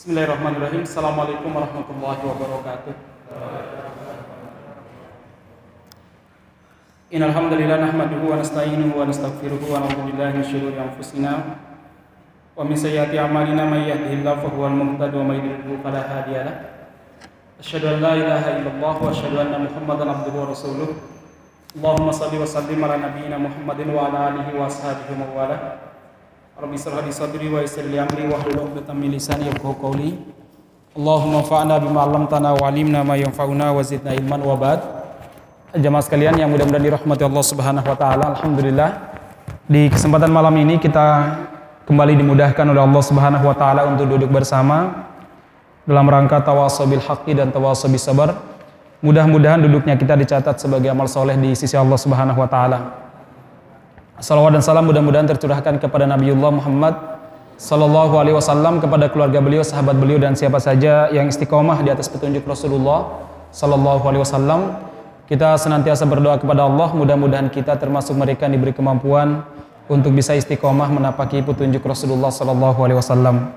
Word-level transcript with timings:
Bismillahirrahmanirrahim. 0.00 0.80
Assalamualaikum 0.88 1.52
warahmatullahi 1.52 2.24
wabarakatuh. 2.24 2.96
Innal 7.12 7.36
hamdalillah 7.36 7.84
nahmaduhu 7.84 8.32
wa 8.32 8.40
nasta'inuhu 8.40 8.96
wa 8.96 9.04
nastaghfiruhu 9.04 9.60
wa 9.60 9.84
na'udzu 9.84 10.08
billahi 10.08 10.40
min 10.40 10.44
shururi 10.48 10.80
anfusina 10.80 11.52
wa 11.52 12.64
min 12.64 12.80
sayyiati 12.80 13.20
a'malina 13.20 13.68
may 13.68 13.92
yahdihillahu 13.92 14.40
fahuwal 14.40 14.72
muhtadi 14.72 15.20
wa 15.20 15.36
may 15.36 15.44
yudlil 15.44 15.84
fala 15.84 16.00
hadiya 16.00 16.48
lahu. 16.48 16.64
Asyhadu 17.60 17.92
an 17.92 17.96
la 18.00 18.12
ilaha 18.16 18.56
illallah 18.56 18.94
wa 19.04 19.12
asyhadu 19.12 19.36
anna 19.36 19.68
Muhammadan 19.68 20.08
abduhu 20.16 20.36
wa 20.40 20.48
rasuluh. 20.48 20.96
Allahumma 21.76 22.08
shalli 22.08 22.40
wa 22.40 22.48
sallim 22.48 22.80
ala 22.80 22.96
nabiyyina 22.96 23.36
Muhammadin 23.36 23.92
Rabbi. 26.60 26.76
Allahumma 30.90 31.40
fa'na 31.40 31.80
bima 31.80 32.04
'allamtana 32.04 32.52
wa 32.52 32.68
'allimna 32.68 33.00
ma 33.00 33.16
yanfa'una 33.16 33.72
wa. 33.72 33.80
Jamaah 35.70 36.02
sekalian 36.04 36.36
yang 36.36 36.52
mudah-mudahan 36.52 36.84
dirahmati 36.84 37.24
Allah 37.24 37.44
Subhanahu 37.46 37.86
wa 37.86 37.96
taala. 37.96 38.36
Alhamdulillah 38.36 38.90
di 39.70 39.88
kesempatan 39.88 40.28
malam 40.28 40.52
ini 40.60 40.76
kita 40.76 41.38
kembali 41.88 42.20
dimudahkan 42.20 42.66
oleh 42.68 42.82
Allah 42.84 43.02
Subhanahu 43.08 43.44
wa 43.46 43.56
taala 43.56 43.88
untuk 43.88 44.10
duduk 44.10 44.28
bersama 44.28 45.08
dalam 45.88 46.04
rangka 46.10 46.44
tawasobil 46.44 47.00
haqqi 47.00 47.40
dan 47.40 47.48
tawasobil 47.54 47.96
sabar. 47.96 48.36
Mudah-mudahan 49.00 49.64
duduknya 49.64 49.96
kita 49.96 50.12
dicatat 50.12 50.60
sebagai 50.60 50.92
amal 50.92 51.08
soleh 51.08 51.40
di 51.40 51.56
sisi 51.56 51.72
Allah 51.72 51.96
Subhanahu 51.96 52.36
wa 52.36 52.50
taala. 52.50 52.99
Salawat 54.20 54.52
dan 54.52 54.60
salam 54.60 54.84
mudah-mudahan 54.84 55.24
tercurahkan 55.24 55.80
kepada 55.80 56.04
Nabiullah 56.04 56.52
Muhammad 56.52 56.92
Sallallahu 57.56 58.20
Alaihi 58.20 58.36
Wasallam 58.36 58.76
kepada 58.76 59.08
keluarga 59.08 59.40
beliau, 59.40 59.64
sahabat 59.64 59.96
beliau 59.96 60.20
dan 60.20 60.36
siapa 60.36 60.60
saja 60.60 61.08
yang 61.08 61.32
istiqomah 61.32 61.80
di 61.80 61.88
atas 61.88 62.12
petunjuk 62.12 62.44
Rasulullah 62.44 63.24
Sallallahu 63.48 64.04
Alaihi 64.04 64.20
Wasallam. 64.20 64.76
Kita 65.24 65.56
senantiasa 65.56 66.04
berdoa 66.04 66.36
kepada 66.36 66.68
Allah, 66.68 66.92
mudah-mudahan 66.92 67.48
kita 67.48 67.80
termasuk 67.80 68.12
mereka 68.12 68.44
yang 68.44 68.60
diberi 68.60 68.76
kemampuan 68.76 69.40
untuk 69.88 70.12
bisa 70.12 70.36
istiqomah 70.36 70.92
menapaki 70.92 71.40
petunjuk 71.40 71.80
Rasulullah 71.80 72.28
Sallallahu 72.28 72.76
Alaihi 72.76 73.00
Wasallam. 73.00 73.56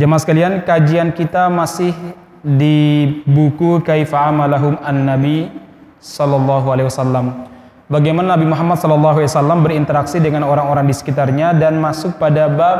Jemaah 0.00 0.20
sekalian, 0.24 0.64
kajian 0.64 1.12
kita 1.12 1.52
masih 1.52 1.92
di 2.40 3.20
buku 3.28 3.84
Kaifa 3.84 4.32
Amalahum 4.32 4.80
An-Nabi 4.80 5.52
Sallallahu 6.00 6.72
Alaihi 6.72 6.88
Wasallam 6.88 7.50
bagaimana 7.90 8.38
Nabi 8.38 8.46
Muhammad 8.46 8.78
SAW 8.78 9.60
berinteraksi 9.60 10.22
dengan 10.22 10.46
orang-orang 10.46 10.86
di 10.86 10.94
sekitarnya 10.94 11.52
dan 11.58 11.82
masuk 11.82 12.16
pada 12.16 12.46
bab 12.46 12.78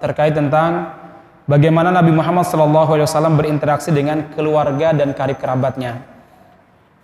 terkait 0.00 0.32
tentang 0.32 0.96
bagaimana 1.44 1.92
Nabi 1.92 2.10
Muhammad 2.10 2.48
SAW 2.48 3.36
berinteraksi 3.36 3.92
dengan 3.92 4.32
keluarga 4.32 4.96
dan 4.96 5.12
karib 5.12 5.36
kerabatnya. 5.36 6.00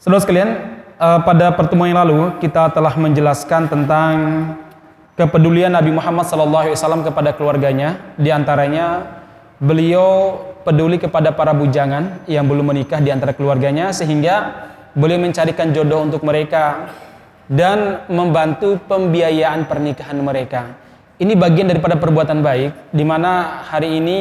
Saudara 0.01 0.25
sekalian, 0.25 0.51
eh, 0.97 1.21
pada 1.23 1.53
pertemuan 1.53 1.93
yang 1.93 2.01
lalu 2.09 2.41
kita 2.41 2.73
telah 2.73 2.97
menjelaskan 2.97 3.69
tentang 3.69 4.13
kepedulian 5.15 5.73
Nabi 5.77 5.93
Muhammad 5.93 6.25
SAW 6.25 7.05
kepada 7.05 7.37
keluarganya, 7.37 8.17
di 8.17 8.33
antaranya 8.33 9.05
beliau 9.61 10.41
peduli 10.65 11.01
kepada 11.01 11.33
para 11.33 11.57
bujangan 11.57 12.27
yang 12.29 12.45
belum 12.45 12.75
menikah 12.75 13.01
di 13.01 13.09
antara 13.09 13.33
keluarganya 13.33 13.95
sehingga 13.95 14.67
beliau 14.93 15.21
mencarikan 15.21 15.73
jodoh 15.73 16.05
untuk 16.05 16.21
mereka 16.27 16.91
dan 17.47 18.07
membantu 18.11 18.79
pembiayaan 18.91 19.71
pernikahan 19.71 20.19
mereka. 20.19 20.75
Ini 21.17 21.33
bagian 21.33 21.71
daripada 21.71 21.97
perbuatan 21.97 22.45
baik 22.45 22.93
di 22.93 23.05
mana 23.07 23.65
hari 23.65 24.03
ini 24.03 24.19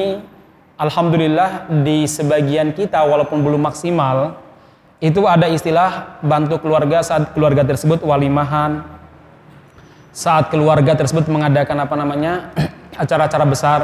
alhamdulillah 0.80 1.68
di 1.84 2.08
sebagian 2.08 2.72
kita 2.72 3.04
walaupun 3.04 3.44
belum 3.44 3.68
maksimal 3.68 4.40
itu 5.04 5.28
ada 5.28 5.52
istilah 5.52 6.24
bantu 6.24 6.64
keluarga 6.64 7.04
saat 7.04 7.36
keluarga 7.36 7.68
tersebut 7.68 8.00
walimahan. 8.00 8.88
Saat 10.16 10.48
keluarga 10.48 10.96
tersebut 10.96 11.28
mengadakan 11.28 11.84
apa 11.84 11.96
namanya 12.00 12.56
acara-acara 13.04 13.44
besar. 13.44 13.82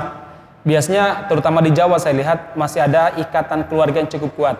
Biasanya 0.64 1.28
terutama 1.28 1.60
di 1.60 1.76
Jawa 1.76 2.00
saya 2.00 2.16
lihat 2.16 2.56
masih 2.56 2.86
ada 2.86 3.12
ikatan 3.20 3.68
keluarga 3.68 4.00
yang 4.00 4.08
cukup 4.08 4.32
kuat. 4.40 4.58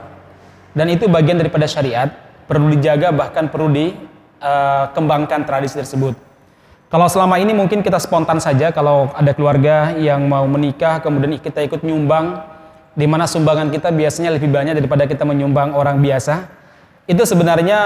Dan 0.76 0.92
itu 0.92 1.08
bagian 1.08 1.40
daripada 1.40 1.64
syariat 1.72 2.12
perlu 2.52 2.68
dijaga 2.76 3.16
bahkan 3.16 3.48
perlu 3.48 3.72
di 3.72 4.11
uh, 4.42 4.90
kembangkan 4.92 5.46
tradisi 5.46 5.78
tersebut. 5.78 6.18
Kalau 6.92 7.08
selama 7.08 7.40
ini 7.40 7.56
mungkin 7.56 7.80
kita 7.80 8.04
spontan 8.04 8.44
saja 8.44 8.76
kalau 8.76 9.08
ada 9.16 9.32
keluarga 9.32 9.96
yang 9.96 10.28
mau 10.28 10.44
menikah 10.44 11.00
kemudian 11.00 11.40
kita 11.40 11.64
ikut 11.64 11.88
nyumbang 11.88 12.44
di 12.92 13.08
mana 13.08 13.24
sumbangan 13.24 13.72
kita 13.72 13.96
biasanya 13.96 14.36
lebih 14.36 14.52
banyak 14.52 14.76
daripada 14.76 15.08
kita 15.08 15.24
menyumbang 15.24 15.72
orang 15.72 16.04
biasa. 16.04 16.52
Itu 17.08 17.24
sebenarnya 17.24 17.80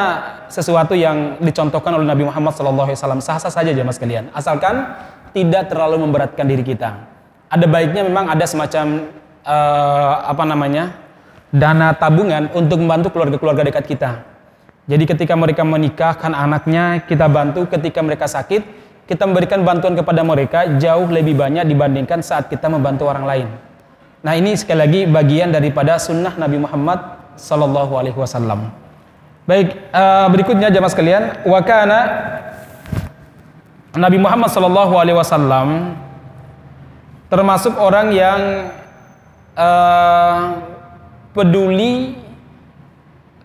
sesuatu 0.50 0.98
yang 0.98 1.38
dicontohkan 1.38 1.94
oleh 2.02 2.10
Nabi 2.10 2.26
Muhammad 2.26 2.58
SAW. 2.58 3.22
Sah-sah 3.22 3.54
saja 3.54 3.70
jemaah 3.70 3.94
sekalian. 3.94 4.34
Asalkan 4.34 4.98
tidak 5.38 5.70
terlalu 5.70 6.02
memberatkan 6.02 6.46
diri 6.50 6.66
kita. 6.66 7.06
Ada 7.54 7.70
baiknya 7.70 8.10
memang 8.10 8.26
ada 8.26 8.44
semacam 8.50 9.14
uh, 9.46 10.14
apa 10.26 10.44
namanya 10.50 10.98
dana 11.54 11.94
tabungan 11.94 12.50
untuk 12.58 12.82
membantu 12.82 13.14
keluarga-keluarga 13.14 13.70
dekat 13.70 13.86
kita 13.86 14.35
jadi 14.86 15.04
ketika 15.10 15.34
mereka 15.34 15.66
menikahkan 15.66 16.30
anaknya, 16.30 17.02
kita 17.10 17.26
bantu. 17.26 17.66
Ketika 17.66 18.06
mereka 18.06 18.30
sakit, 18.30 18.62
kita 19.10 19.26
memberikan 19.26 19.66
bantuan 19.66 19.98
kepada 19.98 20.22
mereka 20.22 20.78
jauh 20.78 21.10
lebih 21.10 21.34
banyak 21.34 21.66
dibandingkan 21.66 22.22
saat 22.22 22.54
kita 22.54 22.70
membantu 22.70 23.10
orang 23.10 23.26
lain. 23.26 23.48
Nah 24.22 24.34
ini 24.38 24.54
sekali 24.54 24.82
lagi 24.82 25.02
bagian 25.10 25.50
daripada 25.54 25.98
sunnah 25.98 26.38
Nabi 26.38 26.62
Muhammad 26.62 26.98
Sallallahu 27.38 27.94
Alaihi 27.98 28.18
Wasallam. 28.18 28.70
Baik, 29.46 29.78
uh, 29.94 30.26
berikutnya 30.34 30.74
jamaah 30.74 30.90
sekalian, 30.94 31.24
wakana 31.46 32.00
Nabi 33.94 34.18
Muhammad 34.18 34.50
Sallallahu 34.50 34.94
Alaihi 34.98 35.18
Wasallam 35.18 35.98
termasuk 37.30 37.78
orang 37.78 38.10
yang 38.14 38.70
uh, 39.54 40.62
peduli 41.34 42.25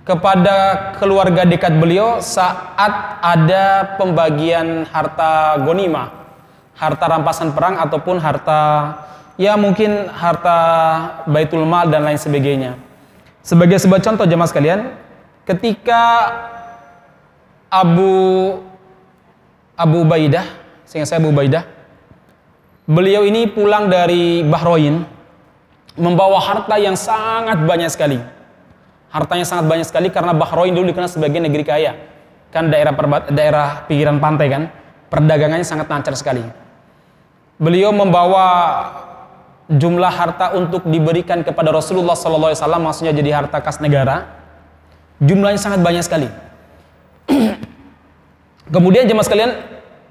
kepada 0.04 0.90
keluarga 0.96 1.44
dekat 1.44 1.76
beliau 1.76 2.24
saat 2.24 3.20
ada 3.20 3.96
pembagian 4.00 4.88
harta 4.88 5.60
gonima, 5.60 6.08
harta 6.76 7.04
rampasan 7.04 7.52
perang 7.52 7.76
ataupun 7.76 8.16
harta 8.16 8.60
ya 9.36 9.56
mungkin 9.60 10.08
harta 10.08 10.58
baitul 11.28 11.68
mal 11.68 11.88
dan 11.88 12.04
lain 12.04 12.16
sebagainya. 12.16 12.80
Sebagai 13.44 13.80
sebuah 13.80 14.00
contoh 14.04 14.24
jemaah 14.24 14.48
sekalian, 14.48 14.80
ketika 15.44 16.02
Abu 17.68 18.12
Abu 19.76 19.96
Ubaidah, 20.04 20.44
sehingga 20.84 21.08
saya 21.08 21.20
Abu 21.24 21.32
Ubaidah, 21.32 21.64
beliau 22.88 23.24
ini 23.24 23.48
pulang 23.48 23.88
dari 23.88 24.44
Bahrain 24.44 25.04
membawa 25.96 26.40
harta 26.40 26.76
yang 26.80 26.96
sangat 26.96 27.60
banyak 27.64 27.88
sekali 27.92 28.39
hartanya 29.10 29.43
sangat 29.47 29.66
banyak 29.66 29.87
sekali 29.87 30.09
karena 30.09 30.31
Bahrain 30.31 30.71
dulu 30.71 30.91
dikenal 30.94 31.10
sebagai 31.10 31.43
negeri 31.43 31.66
kaya. 31.66 31.93
Kan 32.50 32.71
daerah 32.71 32.94
perbat, 32.94 33.31
daerah 33.31 33.87
pinggiran 33.87 34.19
pantai 34.19 34.47
kan, 34.50 34.62
perdagangannya 35.10 35.66
sangat 35.66 35.87
lancar 35.87 36.15
sekali. 36.19 36.43
Beliau 37.60 37.94
membawa 37.94 38.47
jumlah 39.71 40.10
harta 40.10 40.59
untuk 40.59 40.82
diberikan 40.87 41.47
kepada 41.47 41.71
Rasulullah 41.71 42.19
SAW, 42.19 42.82
maksudnya 42.82 43.15
jadi 43.15 43.43
harta 43.43 43.62
kas 43.62 43.78
negara. 43.78 44.26
Jumlahnya 45.21 45.60
sangat 45.60 45.84
banyak 45.84 46.03
sekali. 46.03 46.28
Kemudian 48.75 49.06
jemaah 49.06 49.27
sekalian, 49.27 49.53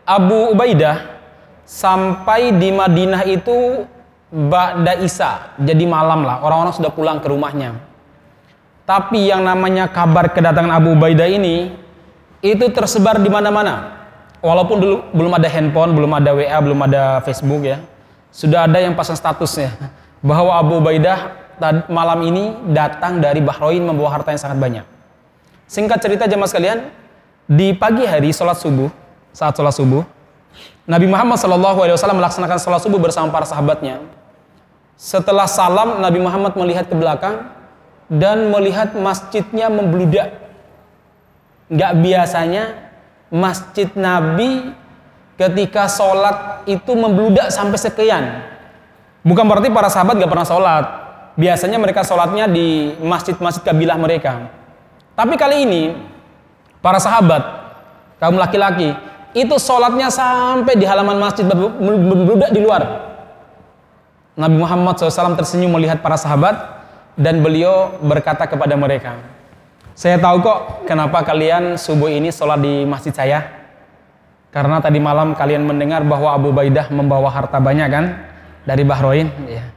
Abu 0.07 0.53
Ubaidah 0.53 1.19
sampai 1.65 2.55
di 2.55 2.69
Madinah 2.71 3.25
itu 3.25 3.83
Ba'da 4.29 5.01
Isa, 5.01 5.57
jadi 5.57 5.89
malam 5.89 6.21
lah, 6.21 6.45
orang-orang 6.45 6.69
sudah 6.77 6.93
pulang 6.93 7.17
ke 7.17 7.27
rumahnya 7.33 7.88
tapi 8.89 9.29
yang 9.29 9.45
namanya 9.45 9.85
kabar 9.85 10.33
kedatangan 10.33 10.73
Abu 10.73 10.97
Ubaidah 10.97 11.29
ini 11.29 11.69
itu 12.41 12.65
tersebar 12.73 13.21
di 13.21 13.29
mana-mana. 13.29 14.01
Walaupun 14.41 14.81
dulu 14.81 14.95
belum 15.13 15.37
ada 15.37 15.45
handphone, 15.45 15.93
belum 15.93 16.09
ada 16.17 16.33
WA, 16.33 16.57
belum 16.57 16.79
ada 16.89 17.21
Facebook 17.21 17.69
ya. 17.69 17.85
Sudah 18.33 18.65
ada 18.65 18.81
yang 18.81 18.97
pasang 18.97 19.13
statusnya 19.13 19.77
bahwa 20.25 20.57
Abu 20.57 20.81
Ubaidah 20.81 21.37
malam 21.85 22.25
ini 22.33 22.57
datang 22.73 23.21
dari 23.21 23.45
Bahrain 23.45 23.85
membawa 23.85 24.09
harta 24.17 24.33
yang 24.33 24.41
sangat 24.41 24.57
banyak. 24.57 24.85
Singkat 25.69 26.01
cerita 26.01 26.25
jemaah 26.25 26.49
sekalian, 26.49 26.89
di 27.45 27.77
pagi 27.77 28.09
hari 28.09 28.33
sholat 28.33 28.57
subuh, 28.57 28.89
saat 29.29 29.53
sholat 29.53 29.75
subuh, 29.77 30.01
Nabi 30.89 31.05
Muhammad 31.05 31.37
SAW 31.37 31.93
melaksanakan 32.17 32.57
sholat 32.57 32.81
subuh 32.81 32.97
bersama 32.97 33.29
para 33.29 33.45
sahabatnya. 33.45 34.01
Setelah 34.97 35.45
salam, 35.45 36.01
Nabi 36.01 36.17
Muhammad 36.17 36.57
melihat 36.57 36.89
ke 36.89 36.95
belakang, 36.97 37.58
dan 38.09 38.49
melihat 38.49 38.97
masjidnya 38.97 39.69
membludak. 39.69 40.33
Nggak 41.69 41.93
biasanya 42.01 42.63
masjid 43.29 43.85
Nabi 43.93 44.73
ketika 45.37 45.85
sholat 45.85 46.65
itu 46.65 46.91
membludak 46.97 47.53
sampai 47.53 47.77
sekian. 47.77 48.43
Bukan 49.21 49.45
berarti 49.45 49.69
para 49.69 49.87
sahabat 49.87 50.17
nggak 50.17 50.31
pernah 50.33 50.49
sholat. 50.49 50.85
biasanya 51.39 51.79
mereka 51.79 52.03
sholatnya 52.03 52.51
di 52.51 52.99
masjid-masjid 52.99 53.63
kabilah 53.63 53.95
mereka. 53.95 54.51
Tapi 55.15 55.39
kali 55.39 55.63
ini 55.63 55.83
para 56.83 56.99
sahabat 56.99 57.39
kaum 58.19 58.35
laki-laki 58.35 58.91
itu 59.31 59.55
sholatnya 59.55 60.11
sampai 60.11 60.75
di 60.75 60.83
halaman 60.83 61.15
masjid 61.15 61.47
berbeda 61.47 62.51
di 62.51 62.59
luar. 62.59 63.07
Nabi 64.35 64.55
Muhammad 64.59 64.99
SAW 64.99 65.39
tersenyum 65.39 65.75
melihat 65.79 66.03
para 66.03 66.19
sahabat 66.19 66.78
dan 67.19 67.43
beliau 67.43 67.99
berkata 67.99 68.47
kepada 68.47 68.79
mereka, 68.79 69.19
saya 69.99 70.15
tahu 70.15 70.39
kok 70.39 70.87
kenapa 70.87 71.27
kalian 71.27 71.75
subuh 71.75 72.07
ini 72.07 72.31
sholat 72.31 72.63
di 72.63 72.87
masjid 72.87 73.11
saya. 73.11 73.39
Karena 74.47 74.79
tadi 74.79 74.95
malam 74.97 75.35
kalian 75.35 75.67
mendengar 75.67 76.07
bahwa 76.07 76.31
Abu 76.31 76.55
Baidah 76.55 76.87
membawa 76.87 77.27
harta 77.27 77.59
banyak 77.59 77.87
kan 77.91 78.05
dari 78.63 78.87
Bahrain. 78.87 79.27
Ya. 79.45 79.67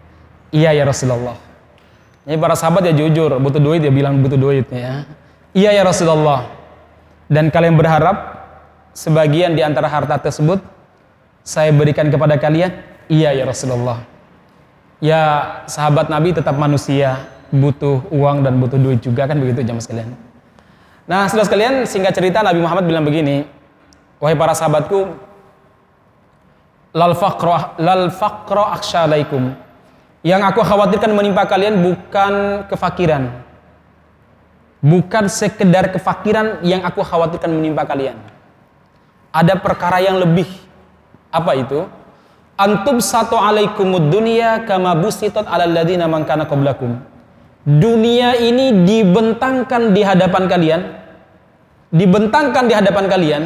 Iya 0.55 0.71
ya 0.79 0.85
Rasulullah. 0.87 1.35
Ini 2.23 2.39
para 2.39 2.55
sahabat 2.55 2.87
ya 2.87 2.94
jujur, 2.94 3.35
butuh 3.43 3.59
duit 3.59 3.83
ya 3.83 3.91
bilang 3.91 4.23
butuh 4.23 4.39
duit 4.39 4.71
ya. 4.71 5.03
Iya 5.50 5.75
ya 5.75 5.83
Rasulullah. 5.83 6.47
Dan 7.27 7.50
kalian 7.50 7.75
berharap 7.75 8.47
sebagian 8.94 9.59
di 9.59 9.67
antara 9.67 9.91
harta 9.91 10.23
tersebut 10.23 10.62
saya 11.43 11.75
berikan 11.75 12.06
kepada 12.06 12.39
kalian? 12.39 12.79
Iya 13.11 13.35
ya 13.35 13.43
Rasulullah. 13.43 14.06
Ya 15.03 15.21
sahabat 15.67 16.06
Nabi 16.06 16.31
tetap 16.31 16.55
manusia, 16.55 17.27
butuh 17.53 18.09
uang 18.09 18.43
dan 18.43 18.57
butuh 18.57 18.81
duit 18.81 19.05
juga 19.05 19.29
kan 19.29 19.37
begitu 19.37 19.61
jamaah 19.63 19.85
sekalian. 19.85 20.11
Nah, 21.05 21.29
saudara 21.29 21.47
sekalian, 21.47 21.75
singkat 21.85 22.17
cerita 22.17 22.41
Nabi 22.41 22.65
Muhammad 22.65 22.89
bilang 22.89 23.05
begini, 23.05 23.45
wahai 24.17 24.33
para 24.33 24.57
sahabatku, 24.57 25.13
lal 26.97 27.13
faqra 27.13 27.77
lal 27.77 28.09
faqra 28.09 28.73
akhsyalaikum. 28.81 29.53
Yang 30.23 30.43
aku 30.55 30.61
khawatirkan 30.63 31.13
menimpa 31.13 31.45
kalian 31.45 31.83
bukan 31.83 32.65
kefakiran. 32.71 33.43
Bukan 34.83 35.31
sekedar 35.31 35.91
kefakiran 35.95 36.63
yang 36.67 36.83
aku 36.83 37.03
khawatirkan 37.07 37.51
menimpa 37.51 37.87
kalian 37.87 38.33
ada 39.33 39.57
perkara 39.57 39.99
yang 40.05 40.21
lebih 40.21 40.47
apa 41.33 41.57
itu 41.57 41.89
antum 42.61 43.01
satu 43.01 43.41
alaikumud 43.41 44.13
dunia 44.13 44.63
kama 44.69 44.93
busitot 45.01 45.49
ala 45.49 45.65
ladina 45.65 46.05
mangkana 46.05 46.45
qablakum 46.45 47.01
dunia 47.62 48.35
ini 48.38 48.82
dibentangkan 48.82 49.94
di 49.94 50.03
hadapan 50.03 50.44
kalian 50.50 50.81
dibentangkan 51.93 52.64
di 52.67 52.75
hadapan 52.75 53.05
kalian 53.06 53.43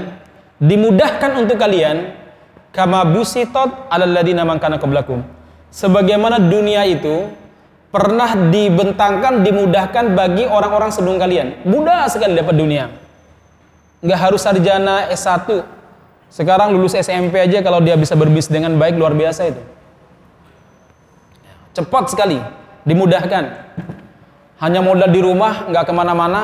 dimudahkan 0.63 1.31
untuk 1.37 1.59
kalian. 1.61 2.25
Kama 2.73 3.09
busitot 3.09 3.89
ala 3.89 4.05
ladina 4.05 4.45
mangkana 4.45 4.77
qablakum. 4.77 5.25
Sebagaimana 5.73 6.37
dunia 6.37 6.85
itu 6.85 7.25
pernah 7.89 8.37
dibentangkan 8.53 9.41
dimudahkan 9.41 10.13
bagi 10.13 10.45
orang-orang 10.45 10.93
sebelum 10.93 11.17
kalian. 11.17 11.65
Mudah 11.65 12.05
sekali 12.13 12.37
dapat 12.37 12.53
dunia. 12.53 12.93
Nggak 14.05 14.21
harus 14.21 14.45
sarjana 14.45 15.09
S1 15.09 15.65
sekarang 16.29 16.77
lulus 16.77 16.93
SMP 16.93 17.41
aja 17.41 17.65
kalau 17.65 17.81
dia 17.81 17.97
bisa 17.97 18.13
berbisnis 18.13 18.53
dengan 18.53 18.77
baik 18.77 19.01
luar 19.01 19.17
biasa 19.17 19.49
itu. 19.49 19.63
Cepat 21.73 22.13
sekali, 22.13 22.37
dimudahkan. 22.85 23.45
Hanya 24.57 24.81
modal 24.81 25.13
di 25.13 25.21
rumah, 25.21 25.69
nggak 25.69 25.85
ke 25.85 25.93
mana-mana, 25.93 26.41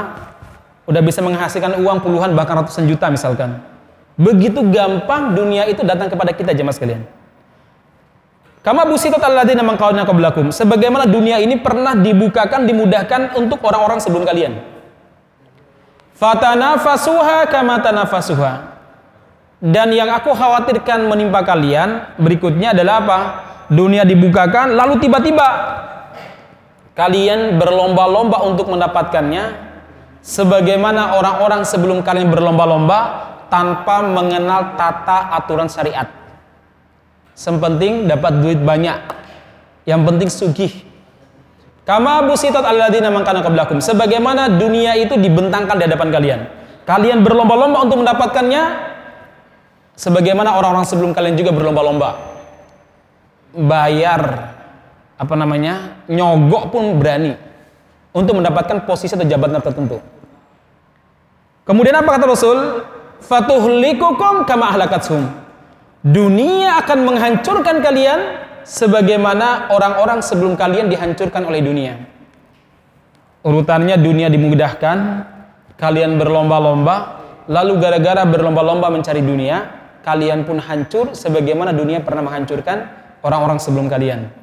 udah 0.84 1.00
bisa 1.00 1.24
menghasilkan 1.24 1.80
uang 1.80 2.04
puluhan 2.04 2.36
bahkan 2.36 2.60
ratusan 2.60 2.84
juta 2.84 3.08
misalkan. 3.08 3.62
Begitu 4.20 4.60
gampang 4.68 5.32
dunia 5.32 5.64
itu 5.64 5.80
datang 5.80 6.12
kepada 6.12 6.36
kita 6.36 6.52
jemaah 6.52 6.76
sekalian. 6.76 7.02
Kama 8.62 8.86
busitat 8.86 9.18
alladzina 9.18 9.64
qawna 9.74 10.06
qablakum. 10.06 10.54
Sebagaimana 10.54 11.08
dunia 11.10 11.42
ini 11.42 11.58
pernah 11.58 11.98
dibukakan, 11.98 12.62
dimudahkan 12.62 13.34
untuk 13.34 13.58
orang-orang 13.66 13.98
sebelum 13.98 14.22
kalian. 14.22 14.60
Fatanafasuha 16.14 17.50
kama 17.50 17.82
tanafasuha. 17.82 18.70
Dan 19.58 19.90
yang 19.90 20.10
aku 20.14 20.30
khawatirkan 20.30 21.10
menimpa 21.10 21.42
kalian 21.42 22.18
berikutnya 22.18 22.70
adalah 22.70 23.02
apa? 23.02 23.18
Dunia 23.66 24.06
dibukakan 24.06 24.78
lalu 24.78 25.02
tiba-tiba 25.02 25.48
kalian 26.92 27.56
berlomba-lomba 27.56 28.44
untuk 28.44 28.68
mendapatkannya 28.68 29.54
sebagaimana 30.22 31.18
orang-orang 31.18 31.64
sebelum 31.64 32.00
kalian 32.04 32.28
berlomba-lomba 32.28 32.98
tanpa 33.52 34.00
mengenal 34.00 34.76
tata 34.76 35.36
aturan 35.36 35.68
syariat. 35.68 36.08
Sempenting 37.32 38.08
dapat 38.08 38.40
duit 38.40 38.60
banyak. 38.60 38.98
Yang 39.88 40.00
penting 40.06 40.28
sugih. 40.30 40.72
Kama 41.82 42.22
busitat 42.30 42.62
alladzina 42.62 43.10
mangkana 43.10 43.42
qablakum. 43.42 43.82
Sebagaimana 43.82 44.56
dunia 44.56 44.94
itu 44.94 45.18
dibentangkan 45.18 45.74
di 45.80 45.84
hadapan 45.90 46.08
kalian. 46.14 46.40
Kalian 46.86 47.26
berlomba-lomba 47.26 47.82
untuk 47.82 47.98
mendapatkannya, 47.98 48.92
Sebagaimana 49.92 50.56
orang-orang 50.56 50.88
sebelum 50.88 51.12
kalian 51.12 51.36
juga 51.36 51.52
berlomba-lomba 51.52 52.16
bayar 53.52 54.51
apa 55.16 55.34
namanya 55.36 56.04
nyogok 56.08 56.72
pun 56.72 56.96
berani 56.98 57.36
untuk 58.12 58.36
mendapatkan 58.36 58.84
posisi 58.84 59.16
atau 59.16 59.24
jabatan 59.24 59.60
tertentu. 59.64 59.98
Kemudian 61.62 61.94
apa 61.96 62.18
kata 62.18 62.26
Rasul? 62.26 62.58
Fatuhlikukum 63.22 64.44
kama 64.44 64.74
ahlakatsum. 64.74 65.22
Dunia 66.02 66.82
akan 66.82 66.98
menghancurkan 67.06 67.78
kalian 67.78 68.18
sebagaimana 68.66 69.70
orang-orang 69.70 70.18
sebelum 70.18 70.58
kalian 70.58 70.90
dihancurkan 70.90 71.46
oleh 71.46 71.62
dunia. 71.62 71.94
Urutannya 73.46 73.94
dunia 73.98 74.26
dimudahkan, 74.26 74.98
kalian 75.78 76.18
berlomba-lomba, 76.18 77.22
lalu 77.46 77.78
gara-gara 77.78 78.26
berlomba-lomba 78.26 78.90
mencari 78.90 79.22
dunia, 79.22 79.70
kalian 80.02 80.42
pun 80.42 80.58
hancur 80.58 81.14
sebagaimana 81.14 81.70
dunia 81.70 82.02
pernah 82.02 82.26
menghancurkan 82.26 82.86
orang-orang 83.22 83.62
sebelum 83.62 83.86
kalian. 83.86 84.41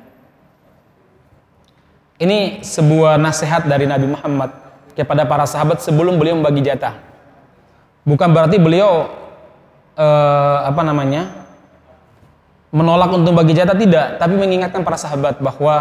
Ini 2.20 2.60
sebuah 2.60 3.16
nasihat 3.16 3.64
dari 3.64 3.88
Nabi 3.88 4.12
Muhammad 4.12 4.52
kepada 4.92 5.24
para 5.24 5.48
sahabat 5.48 5.80
sebelum 5.80 6.20
beliau 6.20 6.36
membagi 6.36 6.60
jatah. 6.60 7.00
Bukan 8.04 8.36
berarti 8.36 8.60
beliau 8.60 9.08
eh, 9.96 10.58
apa 10.68 10.84
namanya 10.84 11.32
menolak 12.76 13.16
untuk 13.16 13.32
bagi 13.34 13.56
jatah 13.56 13.74
tidak, 13.74 14.20
tapi 14.20 14.36
mengingatkan 14.36 14.84
para 14.84 15.00
sahabat 15.00 15.40
bahwa 15.40 15.76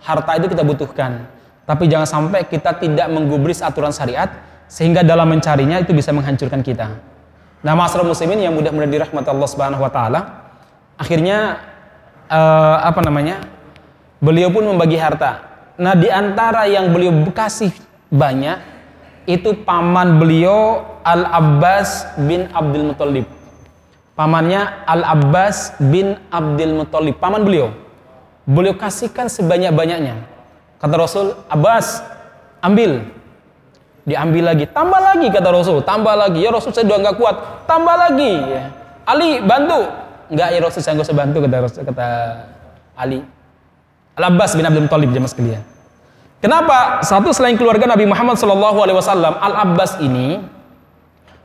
harta 0.00 0.32
itu 0.40 0.48
kita 0.50 0.64
butuhkan. 0.64 1.28
Tapi 1.68 1.84
jangan 1.88 2.08
sampai 2.08 2.48
kita 2.48 2.80
tidak 2.80 3.08
menggubris 3.12 3.60
aturan 3.60 3.92
syariat 3.92 4.28
sehingga 4.68 5.04
dalam 5.04 5.28
mencarinya 5.28 5.80
itu 5.84 5.92
bisa 5.92 6.16
menghancurkan 6.16 6.64
kita. 6.64 6.96
Nah, 7.64 7.72
masalah 7.72 8.04
muslimin 8.04 8.40
yang 8.40 8.52
mudah-mudahan 8.52 8.92
dirahmati 8.92 9.28
Allah 9.28 9.48
Subhanahu 9.48 9.80
wa 9.80 9.88
taala, 9.88 10.20
akhirnya 11.00 11.60
uh, 12.28 12.84
apa 12.84 13.00
namanya? 13.00 13.40
Beliau 14.20 14.48
pun 14.52 14.64
membagi 14.64 14.96
harta. 14.96 15.53
Nah, 15.74 15.94
di 15.98 16.06
antara 16.06 16.70
yang 16.70 16.94
beliau 16.94 17.10
kasih 17.34 17.74
banyak 18.06 18.62
itu 19.26 19.58
paman 19.66 20.22
beliau 20.22 20.86
Al-Abbas 21.02 22.14
bin 22.24 22.46
Abdul 22.54 22.94
Muthalib. 22.94 23.26
Pamannya 24.14 24.86
Al-Abbas 24.86 25.74
bin 25.82 26.14
Abdul 26.30 26.78
Muthalib, 26.78 27.18
paman 27.18 27.42
beliau. 27.42 27.74
Beliau 28.46 28.78
kasihkan 28.78 29.26
sebanyak-banyaknya. 29.26 30.14
Kata 30.78 30.94
Rasul, 30.94 31.34
"Abbas, 31.50 32.04
ambil. 32.62 33.04
Diambil 34.04 34.44
lagi. 34.52 34.64
Tambah 34.68 35.00
lagi 35.00 35.32
kata 35.32 35.48
Rasul. 35.48 35.80
Tambah 35.80 36.12
lagi. 36.12 36.44
Ya 36.44 36.52
Rasul 36.52 36.76
saya 36.76 36.84
udah 36.84 36.98
nggak 37.08 37.16
kuat. 37.16 37.36
Tambah 37.64 37.96
lagi. 37.96 38.32
Ya 38.52 38.62
Ali 39.08 39.40
bantu. 39.40 39.88
Nggak 40.28 40.48
ya 40.52 40.58
Rasul 40.60 40.80
saya 40.84 40.92
nggak 40.96 41.08
usah 41.08 41.16
bantu 41.16 41.38
kata 41.40 41.56
Rasul 41.64 41.82
kata 41.88 42.08
Ali 43.00 43.24
Al 44.14 44.30
Abbas 44.34 44.54
bin 44.54 44.62
Abdul 44.66 44.86
Muthalib 44.86 45.10
jemaah 45.10 45.30
sekalian 45.30 45.62
kenapa? 46.38 47.02
Satu 47.02 47.34
selain 47.34 47.58
keluarga 47.58 47.90
Nabi 47.90 48.06
Muhammad 48.06 48.38
Shallallahu 48.38 48.78
Alaihi 48.82 48.98
Wasallam 48.98 49.34
Al 49.38 49.54
Abbas 49.66 49.98
ini 49.98 50.38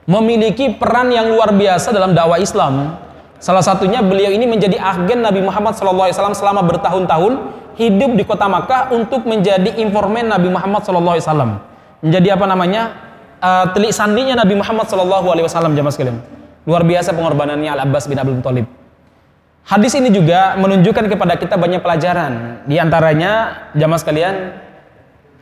memiliki 0.10 0.74
peran 0.74 1.14
yang 1.14 1.30
luar 1.30 1.54
biasa 1.54 1.94
dalam 1.94 2.18
dakwah 2.18 2.42
Islam. 2.42 2.98
Salah 3.40 3.64
satunya 3.64 4.02
beliau 4.02 4.34
ini 4.34 4.50
menjadi 4.50 4.76
agen 4.82 5.22
Nabi 5.22 5.40
Muhammad 5.46 5.78
Shallallahu 5.78 6.10
Alaihi 6.10 6.18
Wasallam 6.18 6.36
selama 6.36 6.62
bertahun-tahun 6.66 7.34
hidup 7.80 8.12
di 8.18 8.24
kota 8.28 8.50
Makkah 8.50 8.92
untuk 8.92 9.24
menjadi 9.24 9.80
informan 9.80 10.28
Nabi 10.28 10.50
Muhammad 10.52 10.84
Shallallahu 10.84 11.16
Alaihi 11.16 11.26
Wasallam. 11.30 11.52
Menjadi 12.04 12.28
apa 12.36 12.46
namanya? 12.50 12.84
Uh, 13.40 13.72
telik 13.72 13.96
sandinya 13.96 14.36
Nabi 14.36 14.60
Muhammad 14.60 14.92
Shallallahu 14.92 15.28
Alaihi 15.32 15.46
Wasallam 15.48 15.72
jamaah 15.78 15.94
sekalian. 15.94 16.20
Luar 16.68 16.84
biasa 16.84 17.16
pengorbanannya 17.16 17.72
Al 17.72 17.88
Abbas 17.88 18.12
bin 18.12 18.20
Abdul 18.20 18.44
Muthalib. 18.44 18.68
Hadis 19.70 19.94
ini 19.94 20.10
juga 20.10 20.58
menunjukkan 20.58 21.14
kepada 21.14 21.38
kita 21.38 21.54
banyak 21.54 21.86
pelajaran. 21.86 22.66
Di 22.66 22.82
antaranya 22.82 23.54
jamaah 23.78 24.02
sekalian 24.02 24.36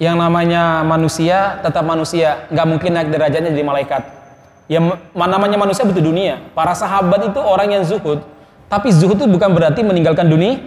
yang 0.04 0.20
namanya 0.20 0.84
manusia 0.84 1.64
tetap 1.64 1.88
manusia, 1.88 2.44
nggak 2.52 2.68
mungkin 2.68 2.92
naik 2.92 3.08
derajatnya 3.08 3.56
jadi 3.56 3.64
malaikat. 3.64 4.04
Yang 4.68 5.00
namanya 5.16 5.56
manusia 5.56 5.88
butuh 5.88 6.04
dunia. 6.04 6.44
Para 6.52 6.76
sahabat 6.76 7.32
itu 7.32 7.40
orang 7.40 7.72
yang 7.72 7.88
zuhud, 7.88 8.20
tapi 8.68 8.92
zuhud 8.92 9.16
itu 9.16 9.32
bukan 9.32 9.48
berarti 9.56 9.80
meninggalkan 9.80 10.28
dunia, 10.28 10.60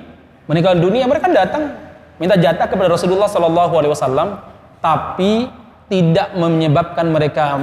meninggalkan 0.48 0.80
dunia. 0.80 1.04
Mereka 1.04 1.28
datang 1.28 1.76
minta 2.16 2.40
jatah 2.40 2.64
kepada 2.64 2.88
Rasulullah 2.88 3.28
Shallallahu 3.28 3.76
Alaihi 3.76 3.92
Wasallam, 3.92 4.40
tapi 4.80 5.52
tidak 5.92 6.32
menyebabkan 6.32 7.12
mereka 7.12 7.60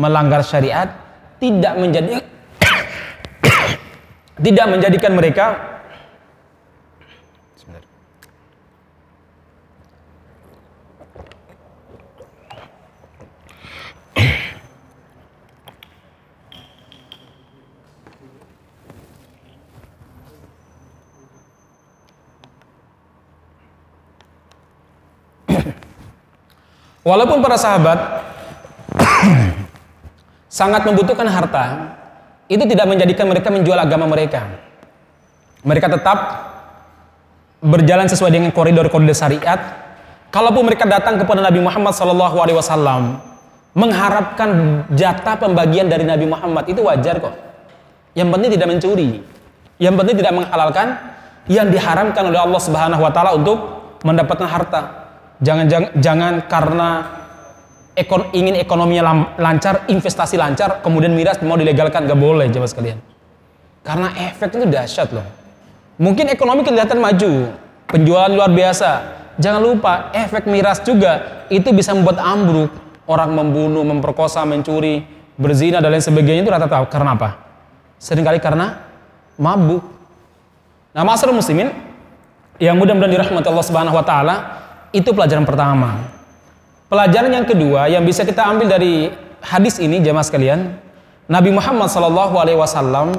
melanggar 0.00 0.40
syariat, 0.40 0.96
tidak 1.36 1.76
menjadi 1.76 2.24
tidak 4.36 4.66
menjadikan 4.68 5.12
mereka 5.16 5.76
Walaupun 27.06 27.38
para 27.38 27.54
sahabat 27.54 28.26
sangat 30.58 30.82
membutuhkan 30.82 31.30
harta, 31.30 31.94
itu 32.46 32.62
tidak 32.66 32.86
menjadikan 32.86 33.26
mereka 33.26 33.48
menjual 33.50 33.78
agama 33.78 34.06
mereka. 34.06 34.46
Mereka 35.66 35.90
tetap 35.90 36.18
berjalan 37.58 38.06
sesuai 38.06 38.30
dengan 38.30 38.50
koridor-koridor 38.54 39.16
syariat. 39.16 39.58
Kalaupun 40.30 40.66
mereka 40.66 40.84
datang 40.86 41.18
kepada 41.18 41.42
Nabi 41.42 41.62
Muhammad 41.62 41.96
SAW 41.96 43.18
mengharapkan 43.76 44.50
jatah 44.94 45.36
pembagian 45.36 45.90
dari 45.90 46.06
Nabi 46.06 46.26
Muhammad 46.28 46.64
itu 46.70 46.80
wajar 46.86 47.18
kok. 47.18 47.34
Yang 48.16 48.28
penting 48.32 48.50
tidak 48.56 48.68
mencuri. 48.72 49.10
Yang 49.76 49.94
penting 50.00 50.16
tidak 50.16 50.32
menghalalkan 50.32 50.86
yang 51.46 51.68
diharamkan 51.68 52.24
oleh 52.26 52.40
Allah 52.40 52.60
Subhanahu 52.62 53.02
wa 53.02 53.12
taala 53.12 53.36
untuk 53.36 53.58
mendapatkan 54.02 54.48
harta. 54.48 54.80
Jangan 55.44 55.66
jangan, 55.68 55.90
jangan 56.00 56.34
karena 56.48 56.88
ekon, 57.96 58.28
ingin 58.36 58.60
ekonominya 58.60 59.34
lancar, 59.40 59.88
investasi 59.88 60.36
lancar, 60.36 60.84
kemudian 60.84 61.16
miras 61.16 61.40
mau 61.40 61.56
dilegalkan, 61.56 62.04
nggak 62.04 62.20
boleh 62.20 62.46
jemaah 62.52 62.68
sekalian. 62.68 63.00
Karena 63.80 64.12
efek 64.30 64.52
itu 64.52 64.66
dahsyat 64.68 65.08
loh. 65.16 65.24
Mungkin 65.96 66.28
ekonomi 66.28 66.60
kelihatan 66.60 67.00
maju, 67.00 67.56
penjualan 67.88 68.28
luar 68.28 68.52
biasa. 68.52 69.16
Jangan 69.40 69.60
lupa 69.64 70.12
efek 70.12 70.44
miras 70.48 70.84
juga 70.84 71.44
itu 71.48 71.72
bisa 71.72 71.92
membuat 71.96 72.20
ambruk 72.20 72.72
orang 73.08 73.32
membunuh, 73.32 73.84
memperkosa, 73.86 74.44
mencuri, 74.44 75.04
berzina 75.36 75.78
dan 75.78 75.92
lain 75.92 76.04
sebagainya 76.04 76.42
itu 76.44 76.52
rata-rata 76.52 76.88
karena 76.88 77.16
apa? 77.16 77.28
Seringkali 78.00 78.38
karena 78.40 78.80
mabuk. 79.40 79.84
Nah, 80.92 81.04
masalah 81.04 81.36
muslimin 81.36 81.72
yang 82.56 82.76
mudah-mudahan 82.80 83.12
dirahmati 83.12 83.48
Allah 83.52 83.66
Subhanahu 83.68 83.96
wa 83.96 84.04
taala, 84.04 84.36
itu 84.90 85.12
pelajaran 85.12 85.44
pertama. 85.44 86.15
Pelajaran 86.86 87.34
yang 87.34 87.42
kedua 87.42 87.90
yang 87.90 88.06
bisa 88.06 88.22
kita 88.22 88.46
ambil 88.46 88.70
dari 88.70 89.10
hadis 89.42 89.82
ini 89.82 89.98
jemaah 89.98 90.22
sekalian, 90.22 90.78
Nabi 91.26 91.50
Muhammad 91.50 91.90
Shallallahu 91.90 92.38
alaihi 92.38 92.54
wasallam 92.54 93.10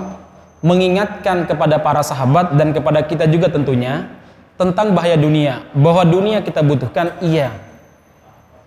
mengingatkan 0.63 1.43
kepada 1.43 1.75
para 1.83 1.99
sahabat 1.99 2.55
dan 2.55 2.71
kepada 2.71 3.03
kita 3.03 3.27
juga 3.27 3.51
tentunya 3.51 4.07
tentang 4.55 4.95
bahaya 4.95 5.19
dunia, 5.19 5.67
bahwa 5.75 6.07
dunia 6.07 6.39
kita 6.39 6.63
butuhkan 6.63 7.19
iya. 7.19 7.51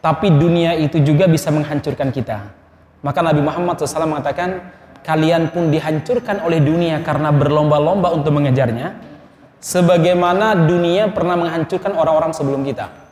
Tapi 0.05 0.37
dunia 0.37 0.77
itu 0.77 1.01
juga 1.01 1.25
bisa 1.25 1.49
menghancurkan 1.49 2.13
kita. 2.13 2.53
Maka 3.01 3.25
Nabi 3.25 3.41
Muhammad 3.41 3.81
SAW 3.81 4.05
mengatakan, 4.05 4.69
kalian 5.01 5.49
pun 5.49 5.73
dihancurkan 5.73 6.45
oleh 6.45 6.61
dunia 6.61 7.01
karena 7.01 7.33
berlomba-lomba 7.33 8.13
untuk 8.13 8.37
mengejarnya, 8.37 9.01
sebagaimana 9.65 10.69
dunia 10.69 11.09
pernah 11.09 11.41
menghancurkan 11.41 11.97
orang-orang 11.97 12.37
sebelum 12.37 12.61
kita. 12.69 13.10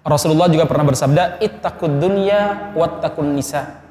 Rasulullah 0.00 0.48
juga 0.48 0.64
pernah 0.64 0.88
bersabda, 0.88 1.42
"Ittaqud 1.44 2.00
dunya 2.00 2.72
wattaqun 2.72 3.36
nisa." 3.36 3.84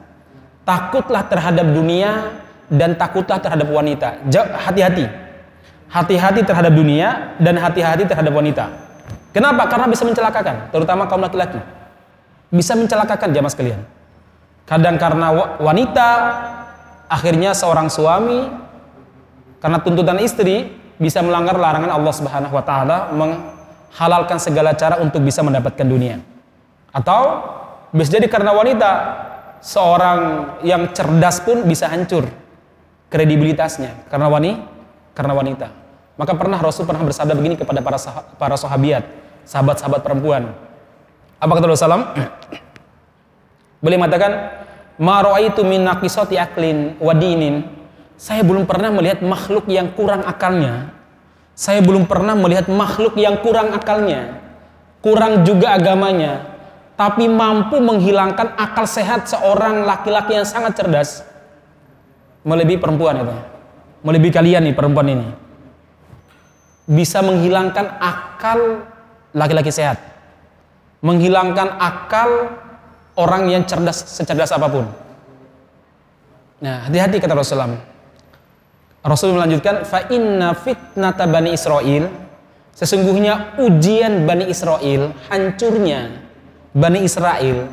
Takutlah 0.66 1.26
terhadap 1.30 1.70
dunia 1.70 2.34
dan 2.70 2.98
takutlah 2.98 3.42
terhadap 3.42 3.70
wanita. 3.70 4.22
Hati-hati. 4.66 5.06
Hati-hati 5.90 6.42
terhadap 6.46 6.74
dunia 6.74 7.38
dan 7.42 7.58
hati-hati 7.58 8.06
terhadap 8.06 8.34
wanita. 8.34 8.70
Kenapa? 9.34 9.66
Karena 9.70 9.90
bisa 9.90 10.06
mencelakakan, 10.06 10.70
terutama 10.74 11.06
kaum 11.10 11.22
laki-laki. 11.22 11.58
Bisa 12.50 12.74
mencelakakan 12.74 13.30
jamaah 13.30 13.54
sekalian. 13.54 13.82
Kadang 14.70 15.02
karena 15.02 15.34
wanita 15.58 16.10
akhirnya 17.10 17.58
seorang 17.58 17.90
suami 17.90 18.46
karena 19.58 19.82
tuntutan 19.82 20.22
istri 20.22 20.78
bisa 21.02 21.26
melanggar 21.26 21.58
larangan 21.58 21.90
Allah 21.90 22.14
Subhanahu 22.14 22.54
wa 22.54 22.62
taala 22.62 22.98
halalkan 23.98 24.38
segala 24.38 24.78
cara 24.78 25.02
untuk 25.02 25.24
bisa 25.26 25.42
mendapatkan 25.42 25.86
dunia. 25.86 26.22
Atau 26.94 27.22
bisa 27.94 28.18
jadi 28.18 28.30
karena 28.30 28.54
wanita 28.54 28.92
seorang 29.60 30.20
yang 30.64 30.94
cerdas 30.94 31.42
pun 31.44 31.66
bisa 31.66 31.90
hancur 31.90 32.30
kredibilitasnya 33.10 34.08
karena 34.08 34.28
wanita 34.30 34.62
karena 35.18 35.34
wanita. 35.36 35.68
Maka 36.16 36.36
pernah 36.36 36.60
Rasul 36.60 36.84
pernah 36.84 37.04
bersabda 37.04 37.32
begini 37.36 37.56
kepada 37.56 37.80
para 37.80 37.96
sah 37.96 38.28
para 38.36 38.56
sahabiat, 38.60 39.08
sahabat-sahabat 39.48 40.04
perempuan. 40.04 40.52
Apa 41.40 41.52
kata 41.56 41.66
Rasulullah? 41.72 42.12
Beliau 43.80 44.00
mengatakan, 44.04 44.32
"Ma 45.00 45.24
ra'aitu 45.24 45.64
min 45.64 45.88
naqisati 45.88 46.36
aklin 46.36 47.00
wa 47.00 47.16
dinin." 47.16 47.64
Saya 48.20 48.44
belum 48.44 48.68
pernah 48.68 48.92
melihat 48.92 49.24
makhluk 49.24 49.72
yang 49.72 49.96
kurang 49.96 50.28
akalnya 50.28 50.92
saya 51.60 51.84
belum 51.84 52.08
pernah 52.08 52.40
melihat 52.40 52.72
makhluk 52.72 53.20
yang 53.20 53.44
kurang 53.44 53.76
akalnya, 53.76 54.40
kurang 55.04 55.44
juga 55.44 55.76
agamanya, 55.76 56.56
tapi 56.96 57.28
mampu 57.28 57.84
menghilangkan 57.84 58.56
akal 58.56 58.88
sehat 58.88 59.28
seorang 59.28 59.84
laki-laki 59.84 60.40
yang 60.40 60.48
sangat 60.48 60.80
cerdas. 60.80 61.20
Melebihi 62.48 62.80
perempuan 62.80 63.20
itu. 63.20 63.36
Melebihi 64.08 64.32
kalian 64.32 64.72
nih 64.72 64.76
perempuan 64.76 65.12
ini. 65.12 65.28
Bisa 66.88 67.20
menghilangkan 67.20 68.00
akal 68.00 68.88
laki-laki 69.36 69.68
sehat. 69.68 70.00
Menghilangkan 71.04 71.76
akal 71.76 72.56
orang 73.20 73.52
yang 73.52 73.68
cerdas 73.68 74.08
secerdas 74.08 74.56
apa 74.56 74.72
pun. 74.72 74.88
Nah, 76.64 76.88
hati-hati 76.88 77.20
kata 77.20 77.36
Rasulullah. 77.36 77.99
Rasul 79.00 79.36
melanjutkan 79.36 79.88
fa 79.88 80.08
inna 80.12 80.52
fitnata 80.56 81.24
bani 81.24 81.56
Israel 81.56 82.12
sesungguhnya 82.76 83.60
ujian 83.60 84.28
bani 84.28 84.52
Israel 84.52 85.16
hancurnya 85.32 86.20
bani 86.76 87.04
Israel 87.08 87.72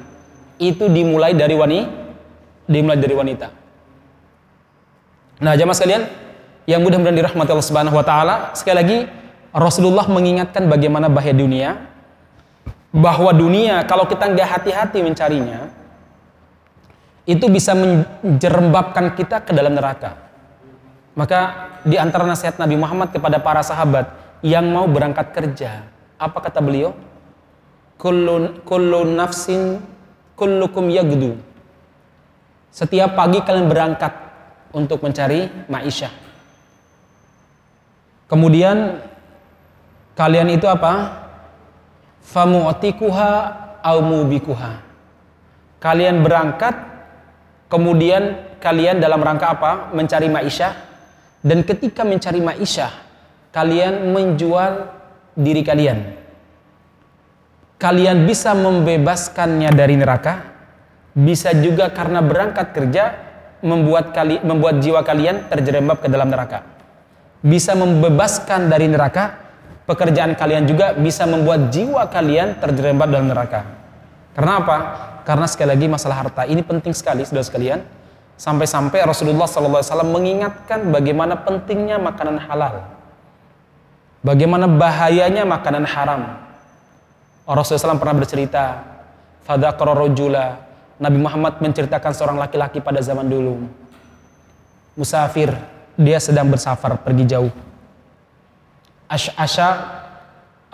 itu 0.56 0.86
dimulai 0.86 1.34
dari 1.34 1.54
wanita 1.54 2.06
dimulai 2.66 2.98
dari 2.98 3.14
wanita. 3.14 3.46
Nah, 5.36 5.52
jamaah 5.54 5.76
sekalian 5.76 6.02
yang 6.66 6.82
mudah-mudahan 6.82 7.14
dirahmati 7.14 7.50
Allah 7.54 7.68
Subhanahu 7.68 7.96
wa 7.96 8.04
taala, 8.04 8.34
sekali 8.58 8.76
lagi 8.76 8.98
Rasulullah 9.54 10.04
mengingatkan 10.10 10.66
bagaimana 10.66 11.06
bahaya 11.06 11.32
dunia 11.32 11.78
bahwa 12.90 13.30
dunia 13.30 13.86
kalau 13.86 14.08
kita 14.10 14.26
nggak 14.26 14.48
hati-hati 14.48 14.98
mencarinya 15.04 15.70
itu 17.26 17.46
bisa 17.50 17.74
menjerembabkan 17.74 19.14
kita 19.14 19.42
ke 19.46 19.52
dalam 19.54 19.74
neraka. 19.74 20.25
Maka 21.16 21.72
di 21.80 21.96
antara 21.96 22.28
nasihat 22.28 22.60
Nabi 22.60 22.76
Muhammad 22.76 23.08
kepada 23.08 23.40
para 23.40 23.64
sahabat 23.64 24.12
yang 24.44 24.68
mau 24.68 24.84
berangkat 24.84 25.32
kerja, 25.32 25.88
apa 26.20 26.38
kata 26.44 26.60
beliau? 26.60 26.92
Kullu, 27.96 28.60
kullu 28.68 29.08
nafsin 29.16 29.80
kullukum 30.36 30.92
yagdu. 30.92 31.40
Setiap 32.68 33.16
pagi 33.16 33.40
kalian 33.40 33.72
berangkat 33.72 34.12
untuk 34.76 35.00
mencari 35.00 35.48
maisha. 35.72 36.12
Kemudian 38.28 39.00
kalian 40.12 40.52
itu 40.52 40.68
apa? 40.68 41.24
Famu'tikuha 42.20 43.30
au 43.80 43.98
mubikuha. 44.04 44.84
Kalian 45.80 46.20
berangkat 46.20 46.76
kemudian 47.72 48.36
kalian 48.60 49.00
dalam 49.00 49.24
rangka 49.24 49.56
apa? 49.56 49.96
Mencari 49.96 50.28
maisha 50.28 50.76
dan 51.46 51.62
ketika 51.62 52.02
mencari 52.02 52.42
ma'isyah, 52.42 52.90
kalian 53.54 54.10
menjual 54.10 54.90
diri 55.38 55.62
kalian. 55.62 56.18
Kalian 57.78 58.26
bisa 58.26 58.50
membebaskannya 58.50 59.70
dari 59.70 59.94
neraka, 59.94 60.42
bisa 61.14 61.54
juga 61.54 61.94
karena 61.94 62.18
berangkat 62.18 62.74
kerja 62.74 63.04
membuat 63.62 64.10
kali 64.10 64.42
membuat 64.42 64.82
jiwa 64.82 65.06
kalian 65.06 65.46
terjerembab 65.46 66.02
ke 66.02 66.10
dalam 66.10 66.34
neraka. 66.34 66.66
Bisa 67.46 67.78
membebaskan 67.78 68.66
dari 68.66 68.90
neraka, 68.90 69.38
pekerjaan 69.86 70.34
kalian 70.34 70.66
juga 70.66 70.98
bisa 70.98 71.30
membuat 71.30 71.70
jiwa 71.70 72.10
kalian 72.10 72.58
terjerembab 72.58 73.06
dalam 73.06 73.30
neraka. 73.30 73.62
Karena 74.34 74.52
apa? 74.66 74.76
Karena 75.22 75.46
sekali 75.46 75.78
lagi 75.78 75.86
masalah 75.86 76.26
harta 76.26 76.42
ini 76.42 76.66
penting 76.66 76.90
sekali, 76.90 77.22
saudara 77.22 77.46
sekalian 77.46 77.80
Sampai-sampai 78.36 79.00
Rasulullah 79.08 79.48
SAW 79.48 79.80
mengingatkan 80.04 80.92
bagaimana 80.92 81.40
pentingnya 81.40 81.96
makanan 81.96 82.36
halal. 82.36 82.84
Bagaimana 84.20 84.68
bahayanya 84.68 85.48
makanan 85.48 85.88
haram. 85.88 86.36
Rasulullah 87.48 87.96
SAW 87.96 88.02
pernah 88.02 88.16
bercerita, 88.20 88.64
rojula, 89.48 90.60
Nabi 91.00 91.18
Muhammad 91.20 91.60
menceritakan 91.64 92.12
seorang 92.12 92.36
laki-laki 92.36 92.84
pada 92.84 93.00
zaman 93.00 93.24
dulu. 93.24 93.64
Musafir, 94.96 95.56
dia 95.96 96.20
sedang 96.20 96.52
bersafar 96.52 97.00
pergi 97.00 97.24
jauh. 97.24 97.52
Asya 99.08 99.68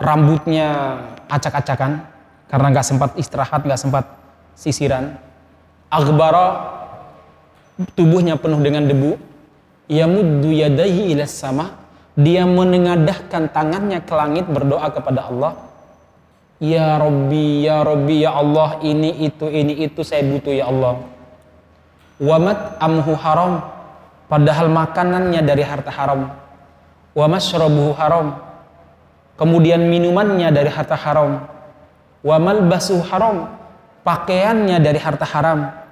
rambutnya 0.01 0.99
acak-acakan 1.31 2.03
karena 2.51 2.67
nggak 2.73 2.87
sempat 2.87 3.09
istirahat, 3.15 3.61
nggak 3.63 3.79
sempat 3.79 4.03
sisiran. 4.57 5.15
Agbara 5.93 6.82
tubuhnya 7.93 8.37
penuh 8.37 8.59
dengan 8.61 8.85
debu. 8.85 9.17
Yamuddu 9.89 10.49
yadaihi 10.49 11.13
ila 11.13 11.27
sama. 11.27 11.65
Dia 12.13 12.45
menengadahkan 12.45 13.49
tangannya 13.49 14.05
ke 14.05 14.13
langit 14.13 14.45
berdoa 14.45 14.85
kepada 14.93 15.33
Allah. 15.33 15.53
Ya 16.63 16.95
Rabbi, 16.95 17.65
Ya 17.65 17.83
Rabbi, 17.83 18.23
Ya 18.23 18.31
Allah, 18.31 18.79
ini 18.85 19.27
itu, 19.27 19.49
ini 19.49 19.83
itu 19.83 19.99
saya 20.05 20.23
butuh 20.23 20.53
ya 20.53 20.71
Allah. 20.71 21.01
Wamat 22.23 22.79
amhu 22.79 23.17
haram, 23.19 23.65
padahal 24.31 24.71
makanannya 24.71 25.43
dari 25.43 25.65
harta 25.65 25.91
haram. 25.91 26.31
Wa 27.11 27.25
masyrabuhu 27.27 27.91
haram, 27.99 28.39
kemudian 29.35 29.83
minumannya 29.91 30.53
dari 30.55 30.71
harta 30.71 30.95
haram. 30.95 31.43
Wa 32.23 32.39
malbasuhu 32.39 33.03
haram, 33.11 33.51
pakaiannya 34.07 34.79
dari 34.79 34.99
harta 35.03 35.27
haram. 35.27 35.82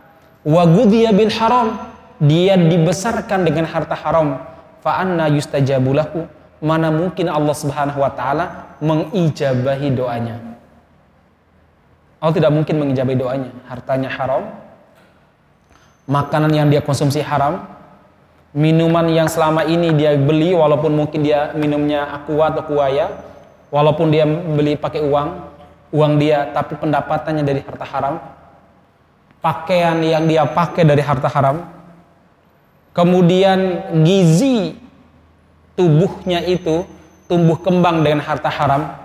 Wa 0.41 0.63
gudhiya 0.65 1.13
bil 1.13 1.29
haram, 1.29 1.77
dia 2.21 2.57
dibesarkan 2.57 3.45
dengan 3.45 3.69
harta 3.69 3.93
haram. 3.93 4.41
Fa 4.81 5.01
anna 5.01 5.29
yustajabu 5.29 5.93
lahu. 5.93 6.25
Mana 6.61 6.93
mungkin 6.93 7.25
Allah 7.25 7.55
Subhanahu 7.57 8.01
wa 8.01 8.11
taala 8.13 8.77
mengijabahi 8.81 9.89
doanya? 9.97 10.37
Allah 12.21 12.35
tidak 12.37 12.53
mungkin 12.53 12.77
mengijabahi 12.77 13.17
doanya. 13.17 13.49
Hartanya 13.65 14.09
haram. 14.13 14.49
Makanan 16.05 16.53
yang 16.53 16.69
dia 16.69 16.81
konsumsi 16.85 17.21
haram. 17.21 17.65
Minuman 18.53 19.07
yang 19.09 19.31
selama 19.31 19.63
ini 19.65 19.95
dia 19.95 20.13
beli 20.19 20.51
walaupun 20.51 20.91
mungkin 20.91 21.23
dia 21.23 21.55
minumnya 21.55 22.03
aqua 22.19 22.51
atau 22.51 22.67
kuaya 22.67 23.07
walaupun 23.71 24.11
dia 24.11 24.27
beli 24.27 24.75
pakai 24.75 24.99
uang 25.01 25.29
uang 25.95 26.13
dia 26.19 26.51
tapi 26.51 26.75
pendapatannya 26.75 27.43
dari 27.47 27.63
harta 27.63 27.87
haram 27.87 28.19
pakaian 29.41 29.97
yang 30.05 30.29
dia 30.29 30.45
pakai 30.45 30.85
dari 30.85 31.01
harta 31.01 31.27
haram. 31.27 31.65
Kemudian 32.93 33.89
gizi 34.05 34.77
tubuhnya 35.73 36.45
itu 36.45 36.85
tumbuh 37.25 37.57
kembang 37.59 38.05
dengan 38.05 38.21
harta 38.21 38.47
haram. 38.47 38.95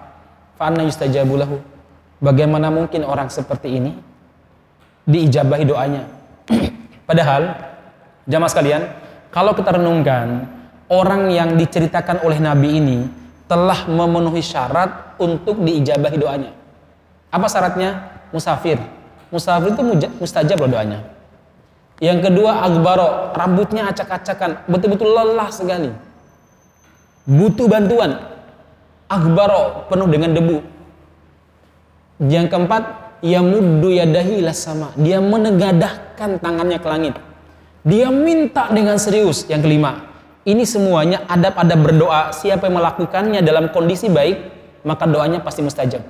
Bagaimana 2.16 2.72
mungkin 2.72 3.04
orang 3.04 3.28
seperti 3.28 3.76
ini 3.76 3.92
diijabahi 5.04 5.64
doanya? 5.68 6.02
Padahal 7.08 7.42
jamaah 8.24 8.50
sekalian 8.50 8.82
kalau 9.28 9.52
kita 9.52 9.76
renungkan 9.76 10.48
orang 10.88 11.28
yang 11.28 11.60
diceritakan 11.60 12.24
oleh 12.24 12.40
Nabi 12.40 12.68
ini 12.80 12.98
telah 13.46 13.86
memenuhi 13.86 14.40
syarat 14.42 15.20
untuk 15.20 15.60
diijabahi 15.62 16.16
doanya. 16.18 16.50
Apa 17.30 17.46
syaratnya? 17.46 18.16
Musafir 18.34 18.95
musafir 19.36 19.76
itu 19.76 19.82
mustajab 20.16 20.56
loh 20.64 20.70
doanya 20.72 21.16
yang 21.96 22.20
kedua 22.20 22.60
agbaro, 22.60 23.32
rambutnya 23.32 23.88
acak-acakan, 23.88 24.68
betul-betul 24.68 25.16
lelah 25.16 25.48
sekali. 25.48 25.88
Butuh 27.24 27.66
bantuan. 27.72 28.20
Agbaro, 29.08 29.88
penuh 29.88 30.08
dengan 30.12 30.36
debu. 30.36 30.58
Yang 32.20 32.46
keempat, 32.52 32.82
yamuddu 33.24 33.96
yadahi 33.96 34.44
sama. 34.52 34.92
Dia 35.00 35.24
menegadahkan 35.24 36.36
tangannya 36.36 36.76
ke 36.76 36.88
langit. 36.88 37.14
Dia 37.86 38.12
minta 38.12 38.68
dengan 38.68 39.00
serius. 39.00 39.48
Yang 39.48 39.64
kelima, 39.64 40.04
ini 40.44 40.68
semuanya 40.68 41.24
adab-adab 41.24 41.80
berdoa. 41.80 42.22
Siapa 42.36 42.68
yang 42.68 42.76
melakukannya 42.76 43.40
dalam 43.40 43.72
kondisi 43.72 44.12
baik, 44.12 44.36
maka 44.84 45.08
doanya 45.08 45.40
pasti 45.40 45.64
mustajab. 45.64 46.04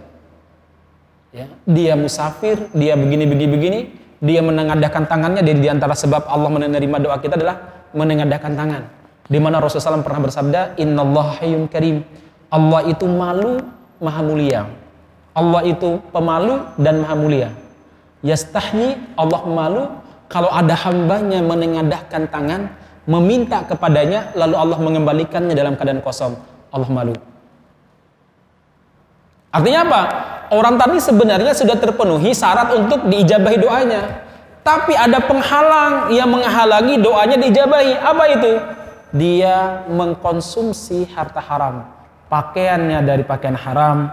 Ya, 1.34 1.46
dia 1.66 1.94
musafir, 1.98 2.70
dia 2.72 2.94
begini-begini-begini, 2.94 3.80
dia 4.22 4.40
menengadahkan 4.40 5.04
tangannya 5.10 5.42
dari 5.42 5.58
di 5.60 5.68
antara 5.68 5.92
sebab 5.92 6.26
Allah 6.30 6.48
menerima 6.48 6.96
doa 7.02 7.16
kita 7.20 7.36
adalah 7.36 7.88
menengadahkan 7.92 8.52
tangan. 8.56 8.82
Di 9.26 9.38
mana 9.42 9.58
Rasulullah 9.58 9.98
SAW 9.98 10.06
pernah 10.06 10.22
bersabda, 10.22 10.60
Inna 10.78 11.02
Allah 11.02 11.26
hayyun 11.42 11.66
karim. 11.66 12.06
Allah 12.46 12.86
itu 12.86 13.04
malu, 13.10 13.58
maha 13.98 14.22
mulia. 14.22 14.70
Allah 15.34 15.66
itu 15.66 15.98
pemalu 16.14 16.62
dan 16.78 17.02
maha 17.02 17.16
mulia. 17.18 17.48
Yastahni, 18.22 18.96
Allah 19.18 19.42
malu 19.44 19.82
kalau 20.30 20.50
ada 20.50 20.74
hambanya 20.74 21.42
menengadahkan 21.42 22.30
tangan, 22.30 22.70
meminta 23.06 23.66
kepadanya, 23.66 24.34
lalu 24.38 24.54
Allah 24.58 24.78
mengembalikannya 24.78 25.54
dalam 25.54 25.74
keadaan 25.74 26.02
kosong. 26.02 26.38
Allah 26.70 26.90
malu. 26.90 27.14
Artinya 29.54 29.80
apa? 29.86 30.02
Orang 30.50 30.78
tadi 30.78 31.02
sebenarnya 31.02 31.52
sudah 31.54 31.74
terpenuhi 31.74 32.30
syarat 32.30 32.70
untuk 32.78 33.10
diijabahi 33.10 33.58
doanya. 33.58 34.02
Tapi 34.62 34.98
ada 34.98 35.22
penghalang 35.22 36.10
yang 36.10 36.30
menghalangi 36.30 36.98
doanya 36.98 37.36
diijabahi. 37.38 37.92
Apa 37.98 38.24
itu? 38.34 38.52
Dia 39.14 39.86
mengkonsumsi 39.86 41.06
harta 41.14 41.38
haram. 41.38 41.86
Pakaiannya 42.26 42.98
dari 43.06 43.22
pakaian 43.22 43.54
haram. 43.54 44.10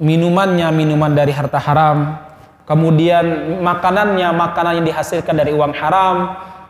Minumannya 0.00 0.68
minuman 0.72 1.12
dari 1.12 1.32
harta 1.36 1.60
haram. 1.60 2.16
Kemudian 2.64 3.60
makanannya 3.60 4.32
makanan 4.32 4.80
yang 4.80 4.86
dihasilkan 4.88 5.36
dari 5.36 5.52
uang 5.52 5.72
haram. 5.76 6.16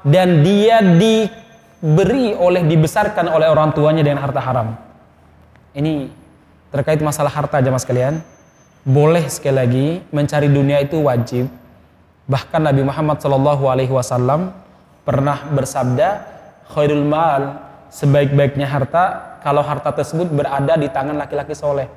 Dan 0.03 0.42
dia 0.42 0.83
diberi 0.83 2.35
oleh, 2.35 2.66
dibesarkan 2.66 3.31
oleh 3.31 3.46
orang 3.46 3.70
tuanya 3.70 4.03
dengan 4.03 4.27
harta 4.27 4.42
haram. 4.42 4.75
Ini 5.79 6.11
terkait 6.75 6.98
masalah 6.98 7.31
harta 7.31 7.62
jamaah 7.62 7.79
sekalian 7.79 8.14
boleh 8.83 9.31
sekali 9.31 9.57
lagi 9.57 9.87
mencari 10.11 10.51
dunia 10.51 10.83
itu 10.83 10.99
wajib. 10.99 11.47
Bahkan 12.27 12.62
Nabi 12.62 12.83
Muhammad 12.87 13.18
Shallallahu 13.23 13.64
Alaihi 13.66 13.90
Wasallam 13.90 14.55
pernah 15.03 15.42
bersabda 15.51 16.23
khairul 16.71 17.07
mal 17.07 17.62
sebaik-baiknya 17.90 18.66
harta 18.66 19.38
kalau 19.42 19.62
harta 19.62 19.90
tersebut 19.90 20.31
berada 20.31 20.79
di 20.79 20.87
tangan 20.90 21.18
laki-laki 21.18 21.55
soleh. 21.55 21.90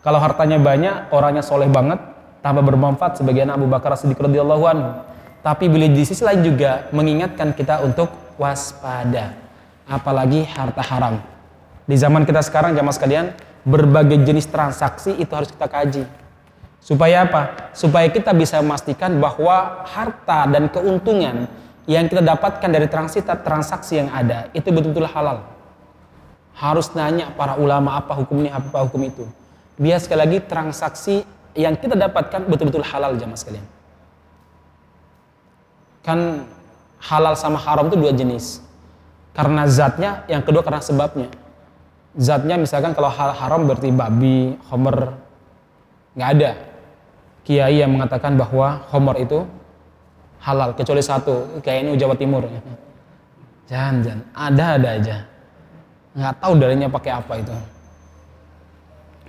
Kalau 0.00 0.16
hartanya 0.22 0.56
banyak 0.56 1.12
orangnya 1.12 1.44
soleh 1.44 1.68
banget 1.68 1.98
tambah 2.40 2.64
bermanfaat 2.64 3.20
sebagian 3.20 3.52
Abu 3.52 3.68
Bakar 3.68 3.94
Siddiq 3.98 4.16
radhiyallahu 4.16 4.64
anhu. 4.64 4.90
Tapi 5.40 5.68
beliau 5.72 5.92
di 5.92 6.04
sisi 6.04 6.20
lain 6.20 6.44
juga 6.44 6.88
mengingatkan 6.92 7.52
kita 7.56 7.80
untuk 7.84 8.12
waspada 8.36 9.36
apalagi 9.88 10.46
harta 10.46 10.80
haram. 10.84 11.14
Di 11.84 11.96
zaman 11.98 12.22
kita 12.22 12.40
sekarang 12.44 12.76
jamaah 12.76 12.94
sekalian 12.94 13.26
berbagai 13.64 14.24
jenis 14.24 14.48
transaksi 14.48 15.12
itu 15.16 15.32
harus 15.32 15.52
kita 15.52 15.66
kaji. 15.68 16.04
Supaya 16.80 17.28
apa? 17.28 17.72
Supaya 17.76 18.08
kita 18.08 18.32
bisa 18.32 18.56
memastikan 18.64 19.20
bahwa 19.20 19.84
harta 19.84 20.48
dan 20.48 20.72
keuntungan 20.72 21.44
yang 21.84 22.08
kita 22.08 22.24
dapatkan 22.24 22.70
dari 22.70 22.88
transaksi 22.88 23.20
transaksi 23.44 24.00
yang 24.00 24.08
ada 24.08 24.48
itu 24.56 24.68
betul-betul 24.72 25.04
halal. 25.08 25.44
Harus 26.56 26.92
nanya 26.96 27.32
para 27.36 27.56
ulama 27.60 28.00
apa 28.00 28.16
hukumnya, 28.16 28.56
apa 28.56 28.84
hukum 28.88 29.00
itu. 29.04 29.24
Biar 29.80 30.00
sekali 30.00 30.20
lagi 30.24 30.38
transaksi 30.44 31.24
yang 31.56 31.76
kita 31.76 31.96
dapatkan 31.96 32.48
betul-betul 32.48 32.84
halal 32.84 33.16
jamaah 33.16 33.38
sekalian. 33.38 33.66
Kan 36.00 36.48
halal 37.00 37.36
sama 37.36 37.60
haram 37.60 37.92
itu 37.92 37.96
dua 37.96 38.12
jenis. 38.12 38.64
Karena 39.36 39.64
zatnya, 39.68 40.26
yang 40.26 40.42
kedua 40.42 40.60
karena 40.60 40.82
sebabnya 40.82 41.30
zatnya 42.16 42.58
misalkan 42.58 42.96
kalau 42.96 43.10
hal 43.10 43.30
haram 43.34 43.66
berarti 43.66 43.90
babi, 43.94 44.58
homer, 44.70 45.14
nggak 46.18 46.30
ada. 46.38 46.50
Kiai 47.46 47.80
yang 47.80 47.96
mengatakan 47.96 48.36
bahwa 48.36 48.84
homer 48.92 49.16
itu 49.22 49.42
halal 50.44 50.72
kecuali 50.76 51.02
satu 51.02 51.60
ini 51.64 51.96
Jawa 51.96 52.14
Timur. 52.16 52.44
Jangan 53.70 53.94
jangan. 54.02 54.20
Ada 54.34 54.64
ada 54.76 54.88
aja. 54.98 55.16
Nggak 56.14 56.34
tahu 56.42 56.52
darinya 56.58 56.88
pakai 56.90 57.12
apa 57.14 57.32
itu. 57.38 57.54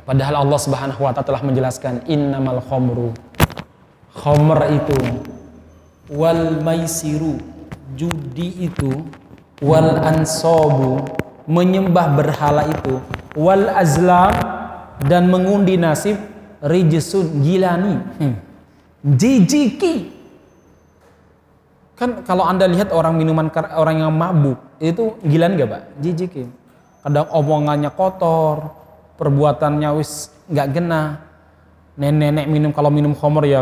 Padahal 0.02 0.36
Allah 0.44 0.60
Subhanahu 0.60 1.02
wa 1.06 1.14
taala 1.14 1.28
telah 1.30 1.42
menjelaskan 1.46 1.94
innamal 2.10 2.60
khomru. 2.66 3.14
Khomer 4.18 4.60
itu 4.76 4.98
wal 6.10 6.60
maisiru. 6.60 7.38
Judi 7.96 8.72
itu 8.72 9.04
wal 9.62 10.00
ansobu 10.02 11.06
menyembah 11.48 12.08
berhala 12.18 12.68
itu 12.70 13.02
wal 13.38 13.70
azlam 13.74 14.34
dan 15.06 15.30
mengundi 15.30 15.78
nasib 15.78 16.18
rijesun 16.62 17.42
gilani 17.42 17.98
hmm. 18.22 18.36
jijiki 19.18 20.14
kan 21.98 22.26
kalau 22.26 22.46
anda 22.46 22.66
lihat 22.66 22.94
orang 22.94 23.18
minuman 23.18 23.50
orang 23.74 24.06
yang 24.06 24.14
mabuk 24.14 24.58
itu 24.82 25.18
gilani 25.26 25.58
gak 25.58 25.70
pak 25.70 25.84
jijiki 26.02 26.44
kadang 27.02 27.28
omongannya 27.34 27.90
kotor, 27.94 28.72
perbuatannya 29.18 29.90
wis 29.98 30.30
nggak 30.50 30.68
gena. 30.74 31.04
Nenek-nenek 32.00 32.48
minum 32.48 32.72
kalau 32.72 32.90
minum 32.90 33.12
homer 33.14 33.44
ya 33.46 33.62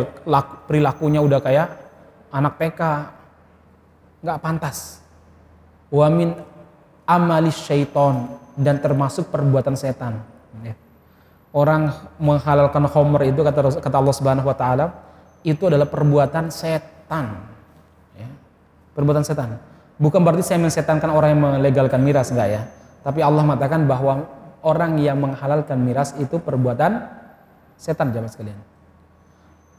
perilakunya 0.69 1.19
udah 1.19 1.39
kayak 1.41 1.67
anak 2.29 2.61
PK. 2.61 2.81
Nggak 4.21 4.39
pantas. 4.43 5.01
Wamin 5.89 6.37
amalis 7.09 7.57
syaiton 7.65 8.29
dan 8.53 8.77
termasuk 8.77 9.33
perbuatan 9.33 9.73
setan. 9.73 10.21
Ya. 10.61 10.77
Orang 11.49 11.89
menghalalkan 12.21 12.85
homer 12.85 13.33
itu 13.33 13.41
kata 13.41 13.81
kata 13.81 13.95
Allah 13.97 14.13
Subhanahu 14.13 14.45
wa 14.45 14.53
taala 14.53 14.93
itu 15.41 15.65
adalah 15.65 15.89
perbuatan 15.89 16.53
setan. 16.53 17.49
Ya. 18.13 18.29
Perbuatan 18.93 19.25
setan. 19.25 19.57
Bukan 19.97 20.21
berarti 20.21 20.45
saya 20.45 20.61
mensetankan 20.61 21.09
orang 21.09 21.33
yang 21.33 21.41
melegalkan 21.41 21.99
miras 22.05 22.29
enggak 22.29 22.49
ya. 22.53 22.61
Tapi 23.01 23.25
Allah 23.25 23.41
mengatakan 23.41 23.89
bahwa 23.89 24.29
orang 24.61 25.01
yang 25.01 25.17
menghalalkan 25.17 25.81
miras 25.81 26.13
itu 26.21 26.37
perbuatan 26.37 27.09
setan 27.79 28.13
jamaah 28.13 28.31
sekalian. 28.31 28.59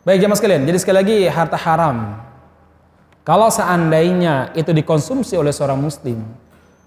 Baik 0.00 0.24
jamaah 0.24 0.38
sekalian, 0.40 0.64
jadi 0.64 0.78
sekali 0.80 0.96
lagi 0.96 1.18
harta 1.28 1.60
haram. 1.60 2.24
Kalau 3.20 3.52
seandainya 3.52 4.48
itu 4.56 4.72
dikonsumsi 4.72 5.36
oleh 5.36 5.52
seorang 5.52 5.76
muslim, 5.76 6.24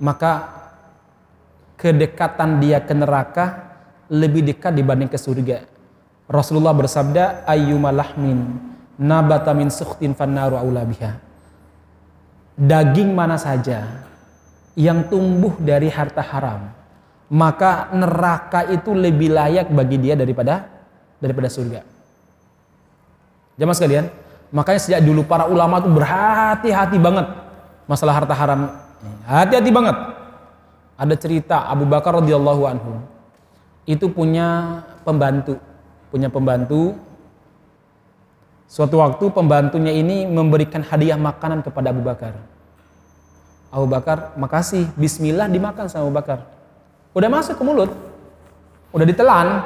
maka 0.03 0.51
kedekatan 1.79 2.59
dia 2.59 2.83
ke 2.83 2.91
neraka 2.91 3.71
lebih 4.11 4.43
dekat 4.43 4.75
dibanding 4.75 5.07
ke 5.07 5.15
surga. 5.15 5.63
Rasulullah 6.27 6.75
bersabda, 6.75 7.47
ayyumalahmin 7.47 8.59
nabata 8.99 9.55
min 9.55 9.71
sukhtin 9.71 10.11
fannaru 10.11 10.59
aula 10.59 10.83
biha. 10.83 11.15
Daging 12.59 13.15
mana 13.15 13.39
saja 13.39 14.05
yang 14.75 15.07
tumbuh 15.07 15.55
dari 15.57 15.87
harta 15.87 16.21
haram, 16.21 16.69
maka 17.31 17.89
neraka 17.95 18.69
itu 18.69 18.93
lebih 18.93 19.33
layak 19.33 19.71
bagi 19.71 19.97
dia 20.03 20.19
daripada 20.19 20.67
daripada 21.17 21.47
surga. 21.49 21.81
Jamaah 23.57 23.77
sekalian, 23.77 24.05
makanya 24.53 24.79
sejak 24.81 25.01
dulu 25.01 25.25
para 25.25 25.49
ulama 25.49 25.81
itu 25.81 25.89
berhati-hati 25.89 26.97
banget 26.99 27.27
masalah 27.89 28.13
harta 28.21 28.35
haram. 28.35 28.61
Hati-hati 29.27 29.71
banget. 29.73 29.97
Ada 30.93 31.15
cerita 31.17 31.67
Abu 31.67 31.89
Bakar 31.89 32.21
radhiyallahu 32.21 32.63
anhu 32.69 33.01
itu 33.83 34.07
punya 34.07 34.79
pembantu, 35.03 35.59
punya 36.13 36.31
pembantu. 36.31 36.95
Suatu 38.69 39.03
waktu 39.03 39.29
pembantunya 39.29 39.93
ini 39.93 40.25
memberikan 40.25 40.81
hadiah 40.81 41.19
makanan 41.19 41.61
kepada 41.61 41.93
Abu 41.93 42.01
Bakar 42.01 42.33
Abu 43.73 43.89
Bakar, 43.89 44.37
makasih, 44.37 44.85
bismillah 44.93 45.49
dimakan 45.49 45.89
sama 45.89 46.05
Abu 46.05 46.13
Bakar. 46.13 46.45
Udah 47.17 47.25
masuk 47.25 47.57
ke 47.57 47.63
mulut, 47.65 47.89
udah 48.93 49.05
ditelan. 49.09 49.65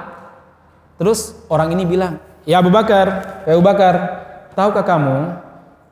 Terus 0.95 1.36
orang 1.52 1.76
ini 1.76 1.84
bilang, 1.84 2.15
ya 2.47 2.63
Abu 2.63 2.71
Bakar, 2.71 3.08
ya 3.43 3.60
Abu 3.60 3.63
Bakar, 3.67 3.95
tahukah 4.56 4.88
kamu 4.88 5.17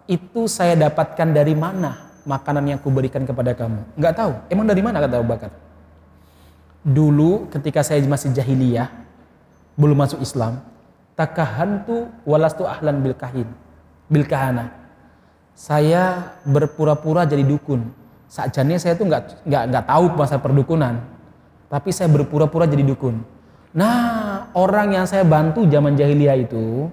itu 0.07 0.47
saya 0.47 0.79
dapatkan 0.79 1.35
dari 1.35 1.51
mana 1.59 2.04
makanan 2.25 2.75
yang 2.75 2.79
kuberikan 2.81 3.23
kepada 3.23 3.53
kamu? 3.53 3.81
Enggak 3.95 4.13
tahu. 4.17 4.33
Emang 4.49 4.65
dari 4.65 4.81
mana 4.81 4.99
kata 4.99 5.21
Abu 5.21 5.29
Bakar? 5.29 5.51
Dulu 6.85 7.49
ketika 7.49 7.81
saya 7.81 8.01
masih 8.05 8.33
jahiliyah, 8.33 8.89
belum 9.77 9.97
masuk 9.97 10.21
Islam, 10.21 10.61
takahantu 11.17 12.09
walastu 12.25 12.65
ahlan 12.65 13.01
bil 13.01 13.17
kahin, 13.17 13.49
bil 14.09 14.25
kahana. 14.25 14.73
Saya 15.55 16.35
berpura-pura 16.43 17.23
jadi 17.23 17.41
dukun 17.47 18.05
Sakjane 18.25 18.75
saya 18.81 18.97
tuh 18.97 19.05
nggak 19.05 19.47
nggak 19.47 19.63
nggak 19.71 19.85
tahu 19.85 20.05
masa 20.17 20.35
perdukunan, 20.41 20.99
tapi 21.69 21.93
saya 21.93 22.09
berpura-pura 22.09 22.65
jadi 22.65 22.81
dukun. 22.81 23.21
Nah, 23.75 24.49
orang 24.51 24.97
yang 24.97 25.05
saya 25.05 25.21
bantu 25.23 25.67
zaman 25.67 25.93
jahiliyah 25.93 26.43
itu 26.43 26.89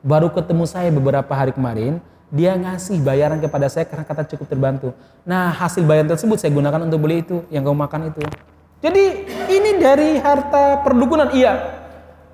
baru 0.00 0.30
ketemu 0.30 0.64
saya 0.64 0.88
beberapa 0.94 1.32
hari 1.34 1.50
kemarin, 1.50 1.98
dia 2.30 2.58
ngasih 2.58 2.98
bayaran 3.06 3.38
kepada 3.38 3.70
saya 3.70 3.86
karena 3.86 4.02
kata 4.02 4.26
cukup 4.34 4.46
terbantu. 4.50 4.88
Nah, 5.22 5.54
hasil 5.54 5.86
bayaran 5.86 6.10
tersebut 6.10 6.42
saya 6.42 6.50
gunakan 6.50 6.82
untuk 6.82 7.06
beli 7.06 7.22
itu 7.22 7.46
yang 7.54 7.62
kamu 7.62 7.78
makan 7.86 8.10
itu. 8.10 8.22
Jadi 8.82 9.04
ini 9.50 9.70
dari 9.78 10.18
harta 10.18 10.82
perdukunan, 10.82 11.30
iya. 11.32 11.82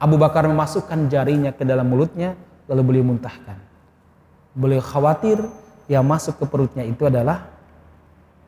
Abu 0.00 0.18
Bakar 0.18 0.48
memasukkan 0.48 1.06
jarinya 1.06 1.54
ke 1.54 1.62
dalam 1.62 1.86
mulutnya, 1.86 2.34
lalu 2.66 2.82
beliau 2.82 3.04
muntahkan. 3.06 3.54
Beliau 4.56 4.82
khawatir 4.82 5.38
yang 5.86 6.02
masuk 6.02 6.40
ke 6.40 6.44
perutnya 6.48 6.82
itu 6.82 7.06
adalah 7.06 7.46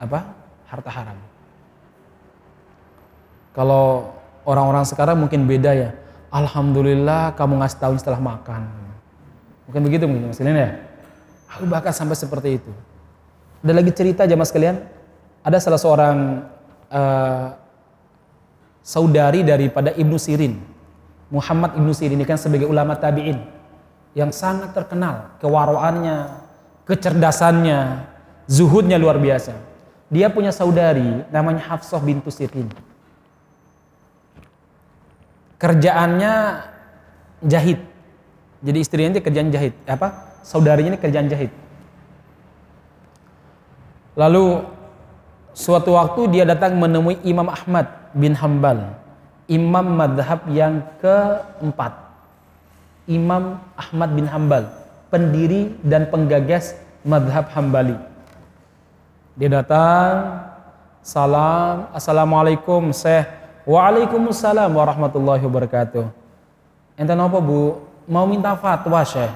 apa 0.00 0.34
harta 0.66 0.90
haram. 0.90 1.18
Kalau 3.54 4.10
orang-orang 4.42 4.84
sekarang 4.88 5.16
mungkin 5.20 5.46
beda 5.46 5.70
ya. 5.76 5.90
Alhamdulillah 6.34 7.38
kamu 7.38 7.62
ngasih 7.62 7.78
tahu 7.78 7.94
setelah 7.94 8.18
makan. 8.18 8.66
Mungkin 9.70 9.82
begitu 9.86 10.04
mungkin 10.10 10.34
mas 10.34 10.42
ya. 10.42 10.93
Aku 11.54 11.70
bahkan 11.70 11.94
sampai 11.94 12.18
seperti 12.18 12.58
itu. 12.58 12.72
Ada 13.62 13.72
lagi 13.72 13.92
cerita 13.94 14.26
jamaah 14.26 14.48
sekalian. 14.48 14.76
Ada 15.46 15.56
salah 15.62 15.80
seorang 15.80 16.16
uh, 16.90 17.46
saudari 18.82 19.46
daripada 19.46 19.94
Ibnu 19.94 20.18
Sirin. 20.18 20.58
Muhammad 21.30 21.78
Ibnu 21.78 21.94
Sirin 21.94 22.18
ini 22.18 22.26
kan 22.26 22.36
sebagai 22.36 22.66
ulama 22.66 22.98
tabi'in 22.98 23.38
yang 24.12 24.30
sangat 24.30 24.74
terkenal 24.74 25.34
kewaroannya, 25.38 26.42
kecerdasannya, 26.86 28.06
zuhudnya 28.50 28.98
luar 28.98 29.16
biasa. 29.16 29.54
Dia 30.12 30.28
punya 30.28 30.52
saudari 30.52 31.24
namanya 31.32 31.64
Hafsah 31.70 32.02
bintu 32.02 32.28
Sirin. 32.34 32.68
Kerjaannya 35.58 36.34
jahit. 37.46 37.80
Jadi 38.64 38.78
istrinya 38.80 39.16
dia 39.16 39.22
kerjaan 39.24 39.48
jahit. 39.48 39.72
Apa? 39.88 40.33
Saudarinya 40.44 40.92
ini 40.92 41.00
kerjaan 41.00 41.32
jahit. 41.32 41.48
Lalu 44.14 44.62
suatu 45.56 45.96
waktu 45.96 46.28
dia 46.36 46.44
datang 46.44 46.76
menemui 46.76 47.18
Imam 47.24 47.48
Ahmad 47.48 47.88
bin 48.12 48.36
Hambal. 48.36 48.92
Imam 49.48 49.96
madhab 49.96 50.44
yang 50.52 50.84
keempat. 51.00 51.96
Imam 53.08 53.58
Ahmad 53.74 54.12
bin 54.12 54.28
Hambal. 54.28 54.68
Pendiri 55.08 55.72
dan 55.80 56.12
penggagas 56.12 56.76
madhab 57.02 57.48
Hambali 57.56 57.96
dia 59.34 59.50
datang, 59.50 60.46
salam, 61.02 61.90
assalamualaikum, 61.90 62.94
Syekh. 62.94 63.26
Waalaikumsalam 63.66 64.70
warahmatullahi 64.70 65.42
wabarakatuh. 65.42 66.06
Enten 66.94 67.18
apa 67.18 67.42
bu? 67.42 67.82
Mau 68.06 68.30
minta 68.30 68.54
fatwa 68.54 69.02
Syekh. 69.02 69.34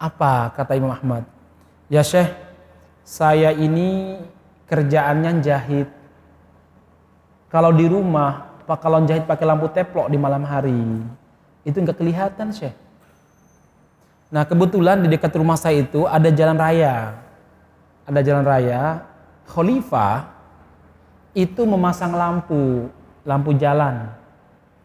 Apa 0.00 0.48
kata 0.56 0.80
Imam 0.80 0.96
Ahmad? 0.96 1.28
Ya 1.92 2.00
Syekh, 2.00 2.32
saya 3.04 3.52
ini 3.52 4.16
kerjaannya 4.64 5.44
jahit. 5.44 5.92
Kalau 7.52 7.68
di 7.68 7.84
rumah, 7.84 8.56
kalau 8.80 9.04
jahit 9.04 9.28
pakai 9.28 9.44
lampu 9.44 9.68
teplok 9.68 10.08
di 10.08 10.16
malam 10.16 10.40
hari, 10.48 11.04
itu 11.68 11.76
nggak 11.76 12.00
kelihatan 12.00 12.48
Syekh. 12.48 12.72
Nah 14.32 14.48
kebetulan 14.48 15.04
di 15.04 15.12
dekat 15.12 15.36
rumah 15.36 15.60
saya 15.60 15.84
itu 15.84 16.08
ada 16.08 16.32
jalan 16.32 16.56
raya. 16.56 17.20
Ada 18.08 18.24
jalan 18.24 18.44
raya, 18.48 19.04
khalifah 19.52 20.32
itu 21.36 21.60
memasang 21.68 22.16
lampu, 22.16 22.88
lampu 23.28 23.52
jalan. 23.52 24.16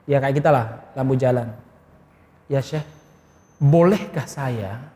Ya 0.03 0.19
kayak 0.19 0.43
kita 0.43 0.51
lah, 0.51 0.83
lampu 0.91 1.15
jalan. 1.15 1.55
Ya 2.51 2.59
Syekh, 2.59 2.83
bolehkah 3.63 4.27
saya 4.27 4.94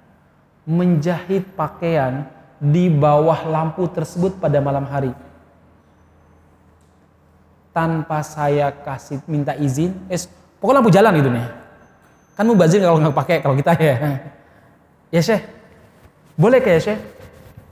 menjahit 0.68 1.48
pakaian 1.54 2.28
di 2.60 2.92
bawah 2.92 3.48
lampu 3.48 3.88
tersebut 3.88 4.40
pada 4.40 4.60
malam 4.60 4.84
hari? 4.88 5.12
Tanpa 7.72 8.26
saya 8.26 8.74
kasih 8.74 9.24
minta 9.30 9.56
izin, 9.56 9.96
eh, 10.12 10.20
pokoknya 10.60 10.78
lampu 10.82 10.92
jalan 10.92 11.14
gitu 11.20 11.30
nih. 11.32 11.46
Kan 12.40 12.48
mubazir 12.48 12.80
kalau 12.80 13.00
nggak 13.04 13.16
pakai 13.16 13.38
kalau 13.44 13.56
kita 13.56 13.76
ya. 13.76 13.96
Ya 15.10 15.26
Syekh, 15.26 15.42
boleh 16.38 16.62
kayak 16.62 16.82
Syekh? 16.86 17.02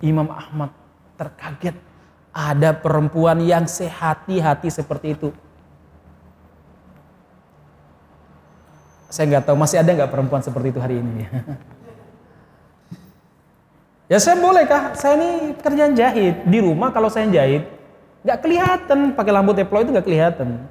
Imam 0.01 0.25
Ahmad 0.33 0.73
terkaget 1.17 1.77
ada 2.33 2.73
perempuan 2.73 3.41
yang 3.45 3.69
sehati-hati 3.69 4.69
seperti 4.73 5.13
itu. 5.13 5.29
Saya 9.09 9.25
nggak 9.37 9.45
tahu 9.49 9.57
masih 9.57 9.81
ada 9.81 9.89
nggak 9.89 10.11
perempuan 10.11 10.41
seperti 10.41 10.73
itu 10.73 10.79
hari 10.81 11.01
ini. 11.01 11.25
ya 14.07 14.17
saya 14.19 14.39
boleh 14.39 14.63
kah? 14.67 14.95
Saya 14.95 15.19
ini 15.19 15.53
kerjaan 15.59 15.93
jahit 15.95 16.43
di 16.47 16.59
rumah 16.63 16.91
kalau 16.91 17.11
saya 17.11 17.27
jahit 17.27 17.67
nggak 18.27 18.39
kelihatan 18.43 19.15
pakai 19.15 19.31
lampu 19.31 19.55
teplo 19.55 19.83
itu 19.83 19.91
nggak 19.93 20.07
kelihatan. 20.07 20.67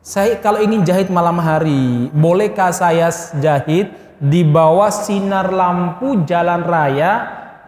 Saya 0.00 0.38
kalau 0.40 0.62
ingin 0.64 0.80
jahit 0.80 1.12
malam 1.12 1.36
hari, 1.36 2.08
bolehkah 2.14 2.72
saya 2.72 3.12
jahit 3.36 3.92
di 4.16 4.40
bawah 4.40 4.88
sinar 4.88 5.52
lampu 5.52 6.24
jalan 6.24 6.64
raya 6.64 7.12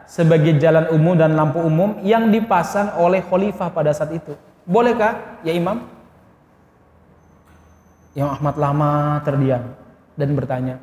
sebagai 0.08 0.56
jalan 0.56 0.88
umum 0.92 1.12
dan 1.12 1.36
lampu 1.36 1.60
umum 1.60 2.00
yang 2.00 2.32
dipasang 2.32 2.96
oleh 3.00 3.20
khalifah 3.20 3.68
pada 3.68 3.92
saat 3.92 4.16
itu. 4.16 4.32
Bolehkah 4.64 5.40
ya 5.44 5.52
imam? 5.52 5.84
Imam 8.12 8.30
Ahmad 8.32 8.54
lama 8.60 9.20
terdiam 9.24 9.72
dan 10.16 10.28
bertanya, 10.36 10.76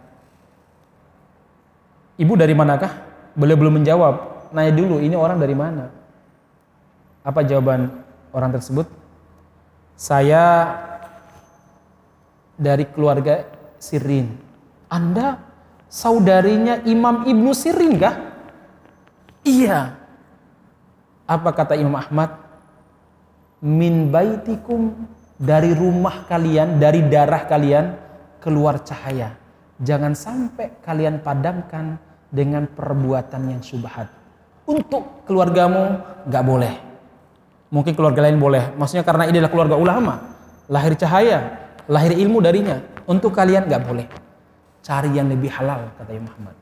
Ibu 2.20 2.36
dari 2.36 2.52
manakah? 2.52 3.09
Beliau 3.40 3.56
belum 3.56 3.80
menjawab. 3.80 4.16
Nanya 4.52 4.76
dulu, 4.76 5.00
ini 5.00 5.16
orang 5.16 5.40
dari 5.40 5.56
mana? 5.56 5.88
Apa 7.24 7.40
jawaban 7.48 8.04
orang 8.36 8.52
tersebut? 8.52 8.84
Saya 9.96 10.76
dari 12.60 12.84
keluarga 12.92 13.48
Sirin. 13.80 14.36
Anda 14.92 15.40
saudarinya 15.88 16.84
Imam 16.84 17.24
Ibnu 17.24 17.56
Sirin 17.56 17.96
kah? 17.96 18.16
Iya. 19.48 19.96
Apa 21.24 21.56
kata 21.56 21.80
Imam 21.80 21.96
Ahmad? 21.96 22.36
Min 23.64 24.12
baitikum 24.12 25.08
dari 25.40 25.72
rumah 25.72 26.28
kalian, 26.28 26.76
dari 26.76 27.08
darah 27.08 27.48
kalian 27.48 27.96
keluar 28.44 28.84
cahaya. 28.84 29.40
Jangan 29.80 30.12
sampai 30.12 30.84
kalian 30.84 31.24
padamkan 31.24 32.09
dengan 32.30 32.70
perbuatan 32.70 33.42
yang 33.50 33.62
subhat. 33.66 34.08
Untuk 34.70 35.26
keluargamu 35.26 35.98
nggak 36.30 36.46
boleh. 36.46 36.74
Mungkin 37.74 37.94
keluarga 37.94 38.26
lain 38.26 38.38
boleh. 38.38 38.74
Maksudnya 38.78 39.06
karena 39.06 39.30
ini 39.30 39.42
adalah 39.42 39.54
keluarga 39.54 39.76
ulama, 39.78 40.14
lahir 40.70 40.94
cahaya, 40.98 41.58
lahir 41.90 42.14
ilmu 42.14 42.42
darinya. 42.42 42.82
Untuk 43.10 43.34
kalian 43.34 43.66
nggak 43.66 43.84
boleh. 43.86 44.06
Cari 44.86 45.10
yang 45.14 45.30
lebih 45.30 45.50
halal 45.50 45.90
kata 45.98 46.14
Imam 46.14 46.30
Muhammad. 46.30 46.56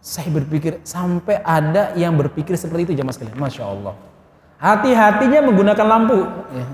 Saya 0.00 0.28
berpikir 0.32 0.80
sampai 0.86 1.40
ada 1.44 1.92
yang 1.98 2.16
berpikir 2.16 2.56
seperti 2.56 2.92
itu 2.92 2.92
jamaah 2.96 3.14
sekalian. 3.16 3.36
Masya 3.36 3.64
Allah. 3.64 3.94
Hati-hatinya 4.56 5.40
menggunakan 5.44 5.86
lampu. 5.86 6.20
Ya. 6.52 6.66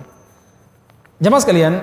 Jamaah 1.23 1.43
sekalian, 1.43 1.75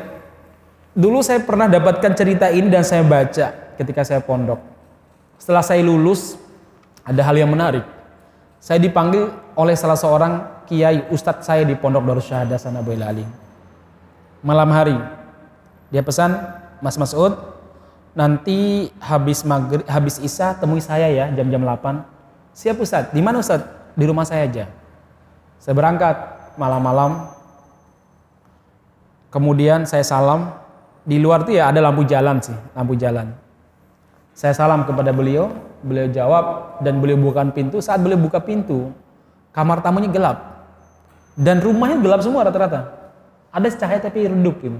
dulu 0.95 1.19
saya 1.19 1.43
pernah 1.43 1.67
dapatkan 1.67 2.11
cerita 2.15 2.47
ini 2.51 2.71
dan 2.71 2.83
saya 2.87 3.03
baca 3.03 3.75
ketika 3.75 4.03
saya 4.07 4.23
pondok. 4.23 4.78
Setelah 5.39 5.63
saya 5.63 5.79
lulus, 5.81 6.35
ada 7.07 7.23
hal 7.23 7.39
yang 7.39 7.49
menarik. 7.49 7.87
Saya 8.59 8.77
dipanggil 8.77 9.31
oleh 9.55 9.73
salah 9.73 9.95
seorang 9.95 10.67
kiai 10.67 11.07
ustadz 11.09 11.47
saya 11.47 11.63
di 11.63 11.73
Pondok 11.79 12.03
Darussyahada 12.03 12.59
sana 12.59 12.83
Boyolali. 12.83 13.23
Malam 14.43 14.69
hari, 14.75 14.99
dia 15.89 16.03
pesan, 16.03 16.35
Mas 16.83 16.99
Masud, 16.99 17.33
nanti 18.13 18.91
habis 18.99 19.47
maghrib, 19.47 19.83
habis 19.87 20.19
isya 20.19 20.59
temui 20.59 20.83
saya 20.83 21.07
ya 21.07 21.31
jam-jam 21.33 21.63
8. 21.63 22.03
Siap 22.51 22.77
Ustadz, 22.77 23.15
di 23.15 23.23
mana 23.23 23.39
Ustadz? 23.39 23.95
Di 23.95 24.03
rumah 24.03 24.27
saya 24.27 24.43
aja. 24.43 24.67
Saya 25.59 25.75
berangkat 25.75 26.15
malam-malam. 26.55 27.31
Kemudian 29.31 29.87
saya 29.87 30.03
salam. 30.03 30.55
Di 31.03 31.17
luar 31.17 31.41
tuh 31.47 31.55
ya 31.55 31.71
ada 31.71 31.79
lampu 31.81 32.05
jalan 32.05 32.37
sih, 32.43 32.55
lampu 32.75 32.93
jalan. 32.93 33.33
Saya 34.39 34.55
salam 34.55 34.87
kepada 34.87 35.11
beliau, 35.11 35.51
beliau 35.83 36.07
jawab 36.07 36.79
dan 36.79 37.03
beliau 37.03 37.19
bukakan 37.19 37.51
pintu. 37.51 37.83
Saat 37.83 37.99
beliau 37.99 38.15
buka 38.15 38.39
pintu, 38.39 38.95
kamar 39.51 39.83
tamunya 39.83 40.07
gelap. 40.07 40.63
Dan 41.35 41.59
rumahnya 41.59 41.99
gelap 41.99 42.23
semua 42.23 42.47
rata-rata. 42.47 42.87
Ada 43.51 43.67
cahaya 43.75 43.99
tapi 43.99 44.31
redup 44.31 44.63
gitu. 44.63 44.79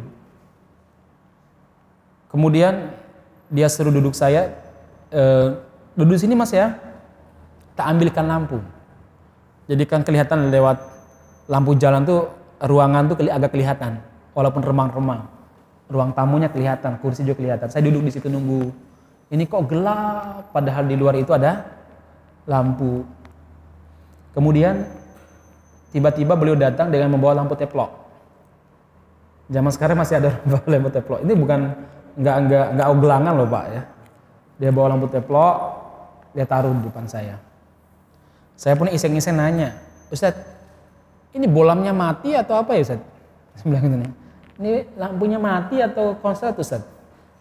Kemudian 2.32 2.96
dia 3.52 3.68
suruh 3.68 3.92
duduk 3.92 4.16
saya, 4.16 4.48
e, 5.12 5.24
duduk 5.92 6.16
sini 6.16 6.40
mas 6.40 6.56
ya, 6.56 6.80
tak 7.76 7.92
ambilkan 7.92 8.32
lampu. 8.32 8.64
Jadi 9.68 9.84
kan 9.84 10.08
kelihatan 10.08 10.56
lewat 10.56 10.80
lampu 11.52 11.76
jalan 11.76 12.08
tuh 12.08 12.32
ruangan 12.64 13.12
tuh 13.12 13.28
agak 13.28 13.52
kelihatan, 13.52 14.00
walaupun 14.32 14.64
remang-remang. 14.64 15.28
Ruang 15.92 16.16
tamunya 16.16 16.48
kelihatan, 16.48 16.96
kursi 17.04 17.28
juga 17.28 17.44
kelihatan. 17.44 17.68
Saya 17.68 17.84
duduk 17.84 18.08
di 18.08 18.12
situ 18.16 18.32
nunggu 18.32 18.88
ini 19.30 19.46
kok 19.46 19.70
gelap 19.70 20.50
padahal 20.50 20.90
di 20.90 20.98
luar 20.98 21.14
itu 21.14 21.30
ada 21.30 21.62
lampu. 22.50 23.06
Kemudian 24.34 24.90
tiba-tiba 25.94 26.34
beliau 26.34 26.58
datang 26.58 26.90
dengan 26.90 27.14
membawa 27.14 27.46
lampu 27.46 27.54
teplok. 27.54 27.94
Zaman 29.50 29.70
sekarang 29.74 29.98
masih 30.02 30.18
ada 30.18 30.34
lampu 30.72 30.90
teplok. 30.90 31.22
Ini 31.22 31.34
bukan 31.38 31.60
nggak 32.18 32.36
nggak 32.50 32.66
nggak 32.74 32.88
ogelangan 32.90 33.34
loh 33.38 33.48
pak 33.50 33.66
ya. 33.70 33.82
Dia 34.60 34.70
bawa 34.74 34.98
lampu 34.98 35.08
teplok, 35.08 35.56
dia 36.34 36.46
taruh 36.50 36.74
di 36.74 36.90
depan 36.90 37.06
saya. 37.06 37.38
Saya 38.60 38.76
pun 38.76 38.92
iseng-iseng 38.92 39.40
nanya, 39.40 39.72
Ustaz, 40.12 40.36
ini 41.32 41.48
bolamnya 41.48 41.96
mati 41.96 42.36
atau 42.36 42.60
apa 42.60 42.76
ya 42.76 42.92
Ustaz? 42.92 43.00
Saya 43.56 43.66
bilang 43.72 43.88
gitu. 43.88 44.10
Ini 44.60 44.72
lampunya 45.00 45.40
mati 45.40 45.80
atau 45.80 46.20
konslet 46.20 46.52
Ustaz? 46.60 46.84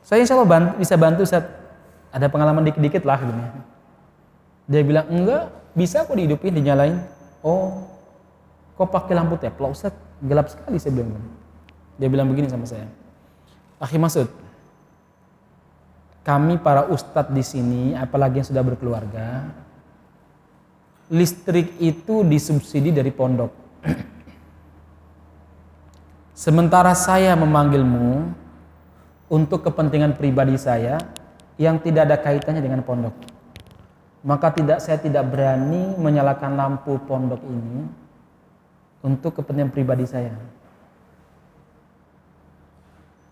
Saya 0.07 0.22
insya 0.22 0.38
Allah 0.38 0.79
bisa 0.79 0.94
bantu 0.94 1.27
Ustaz 1.27 1.57
ada 2.12 2.26
pengalaman 2.28 2.64
dikit-dikit 2.64 3.04
lah 3.04 3.20
gitu. 3.20 3.42
Dia 4.68 4.82
bilang, 4.84 5.06
enggak, 5.08 5.52
bisa 5.72 6.04
kok 6.04 6.16
dihidupin, 6.16 6.52
dinyalain. 6.52 7.00
Oh, 7.40 7.88
kok 8.76 8.88
pakai 8.92 9.16
lampu 9.16 9.40
teplok 9.40 9.72
Ustaz? 9.72 9.94
Gelap 10.20 10.50
sekali 10.50 10.76
saya 10.76 10.92
bilang. 10.98 11.24
Dia 11.96 12.08
bilang 12.10 12.28
begini 12.28 12.50
sama 12.50 12.66
saya. 12.66 12.86
Akhi 13.78 13.98
maksud, 13.98 14.26
kami 16.26 16.60
para 16.60 16.84
ustadz 16.90 17.32
di 17.32 17.40
sini, 17.40 17.82
apalagi 17.96 18.42
yang 18.42 18.48
sudah 18.52 18.60
berkeluarga, 18.60 19.48
listrik 21.08 21.72
itu 21.80 22.20
disubsidi 22.20 22.92
dari 22.92 23.08
pondok. 23.08 23.48
Sementara 26.44 26.92
saya 26.92 27.32
memanggilmu 27.32 28.34
untuk 29.32 29.64
kepentingan 29.64 30.20
pribadi 30.20 30.60
saya, 30.60 31.00
yang 31.58 31.82
tidak 31.82 32.06
ada 32.06 32.16
kaitannya 32.22 32.62
dengan 32.62 32.80
pondok. 32.86 33.12
Maka 34.22 34.54
tidak 34.54 34.78
saya 34.78 34.98
tidak 34.98 35.26
berani 35.30 35.94
menyalakan 35.98 36.54
lampu 36.54 36.98
pondok 37.02 37.42
ini 37.42 37.86
untuk 39.02 39.34
kepentingan 39.38 39.74
pribadi 39.74 40.06
saya. 40.06 40.34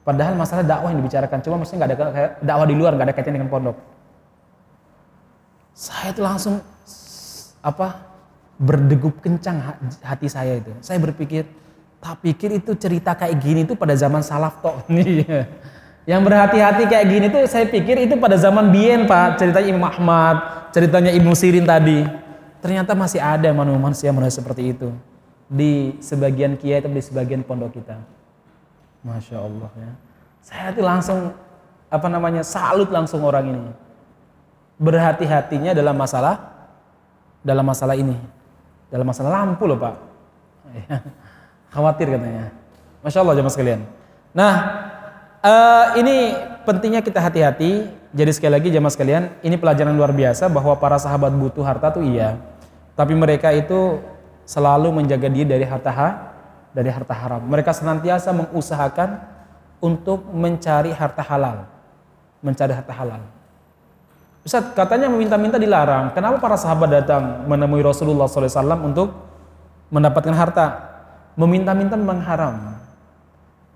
Padahal 0.07 0.39
masalah 0.39 0.63
dakwah 0.63 0.95
yang 0.95 1.03
dibicarakan, 1.03 1.43
cuma 1.43 1.59
maksudnya 1.59 1.83
nggak 1.83 1.91
ada 1.91 2.23
dakwah 2.39 2.67
di 2.67 2.77
luar, 2.79 2.95
nggak 2.95 3.07
ada 3.11 3.15
kaitannya 3.15 3.43
dengan 3.43 3.51
pondok. 3.51 3.79
Saya 5.75 6.15
itu 6.15 6.23
langsung 6.23 6.63
apa 7.59 8.07
berdegup 8.57 9.19
kencang 9.19 9.59
hati 10.07 10.31
saya 10.31 10.63
itu. 10.63 10.71
Saya 10.79 11.03
berpikir, 11.03 11.45
tak 11.99 12.23
pikir 12.23 12.55
itu 12.55 12.79
cerita 12.79 13.19
kayak 13.19 13.35
gini 13.43 13.67
itu 13.67 13.75
pada 13.75 13.99
zaman 13.99 14.23
salaf 14.23 14.63
toh. 14.63 14.79
Yang 16.07 16.23
berhati-hati 16.23 16.83
kayak 16.87 17.07
gini 17.11 17.27
tuh 17.35 17.43
saya 17.51 17.67
pikir 17.67 17.99
itu 18.07 18.15
pada 18.15 18.39
zaman 18.39 18.71
Bien 18.71 19.11
Pak, 19.11 19.43
ceritanya 19.43 19.67
Imam 19.67 19.91
Ahmad, 19.91 20.37
ceritanya 20.71 21.11
Ibnu 21.11 21.35
Sirin 21.35 21.67
tadi. 21.67 22.07
Ternyata 22.63 22.95
masih 22.95 23.19
ada 23.19 23.51
manusia 23.51 24.15
manusia 24.15 24.39
seperti 24.39 24.71
itu 24.71 24.95
di 25.51 25.99
sebagian 25.99 26.55
kiai 26.55 26.79
atau 26.79 26.91
di 26.91 27.03
sebagian 27.03 27.43
pondok 27.43 27.75
kita. 27.75 27.99
Masya 29.03 29.37
Allah 29.39 29.71
ya. 29.75 29.93
Saya 30.47 30.67
tuh 30.71 30.87
langsung 30.87 31.35
apa 31.91 32.07
namanya 32.07 32.47
salut 32.47 32.87
langsung 32.91 33.27
orang 33.27 33.51
ini. 33.51 33.63
Berhati-hatinya 34.79 35.75
dalam 35.75 35.99
masalah 35.99 36.55
dalam 37.47 37.63
masalah 37.63 37.95
ini, 37.95 38.19
dalam 38.91 39.07
masalah 39.07 39.31
lampu 39.43 39.67
loh 39.71 39.79
Pak. 39.79 39.95
Khawatir 41.75 42.15
katanya. 42.15 42.51
Masya 43.07 43.23
Allah 43.23 43.35
jemaah 43.39 43.55
sekalian. 43.55 43.81
Nah, 44.35 44.55
uh, 45.43 45.97
ini 45.99 46.37
pentingnya 46.65 47.01
kita 47.01 47.21
hati-hati. 47.21 47.89
Jadi 48.17 48.31
sekali 48.33 48.53
lagi 48.57 48.69
jamaah 48.73 48.93
sekalian, 48.93 49.23
ini 49.45 49.61
pelajaran 49.61 49.93
luar 49.93 50.09
biasa 50.09 50.49
bahwa 50.49 50.73
para 50.81 50.97
sahabat 50.97 51.37
butuh 51.37 51.61
harta 51.61 51.93
tuh 51.93 52.01
iya. 52.01 52.41
Tapi 52.97 53.13
mereka 53.13 53.53
itu 53.53 54.01
selalu 54.49 54.89
menjaga 54.89 55.29
diri 55.29 55.45
dari 55.45 55.69
harta 55.69 55.93
ha, 55.93 56.09
dari 56.73 56.89
harta 56.89 57.13
haram. 57.13 57.45
Mereka 57.45 57.77
senantiasa 57.77 58.33
mengusahakan 58.33 59.21
untuk 59.85 60.25
mencari 60.33 60.97
harta 60.97 61.21
halal. 61.21 61.69
Mencari 62.41 62.73
harta 62.73 62.93
halal. 62.97 63.21
Ustaz, 64.47 64.63
katanya 64.79 65.11
meminta-minta 65.11 65.59
dilarang. 65.59 66.15
Kenapa 66.15 66.39
para 66.39 66.55
sahabat 66.55 67.03
datang 67.03 67.45
menemui 67.51 67.83
Rasulullah 67.83 68.31
SAW 68.31 68.79
untuk 68.87 69.11
mendapatkan 69.91 70.33
harta? 70.33 70.67
Meminta-minta 71.35 71.99
memang 71.99 72.23
haram. 72.23 72.76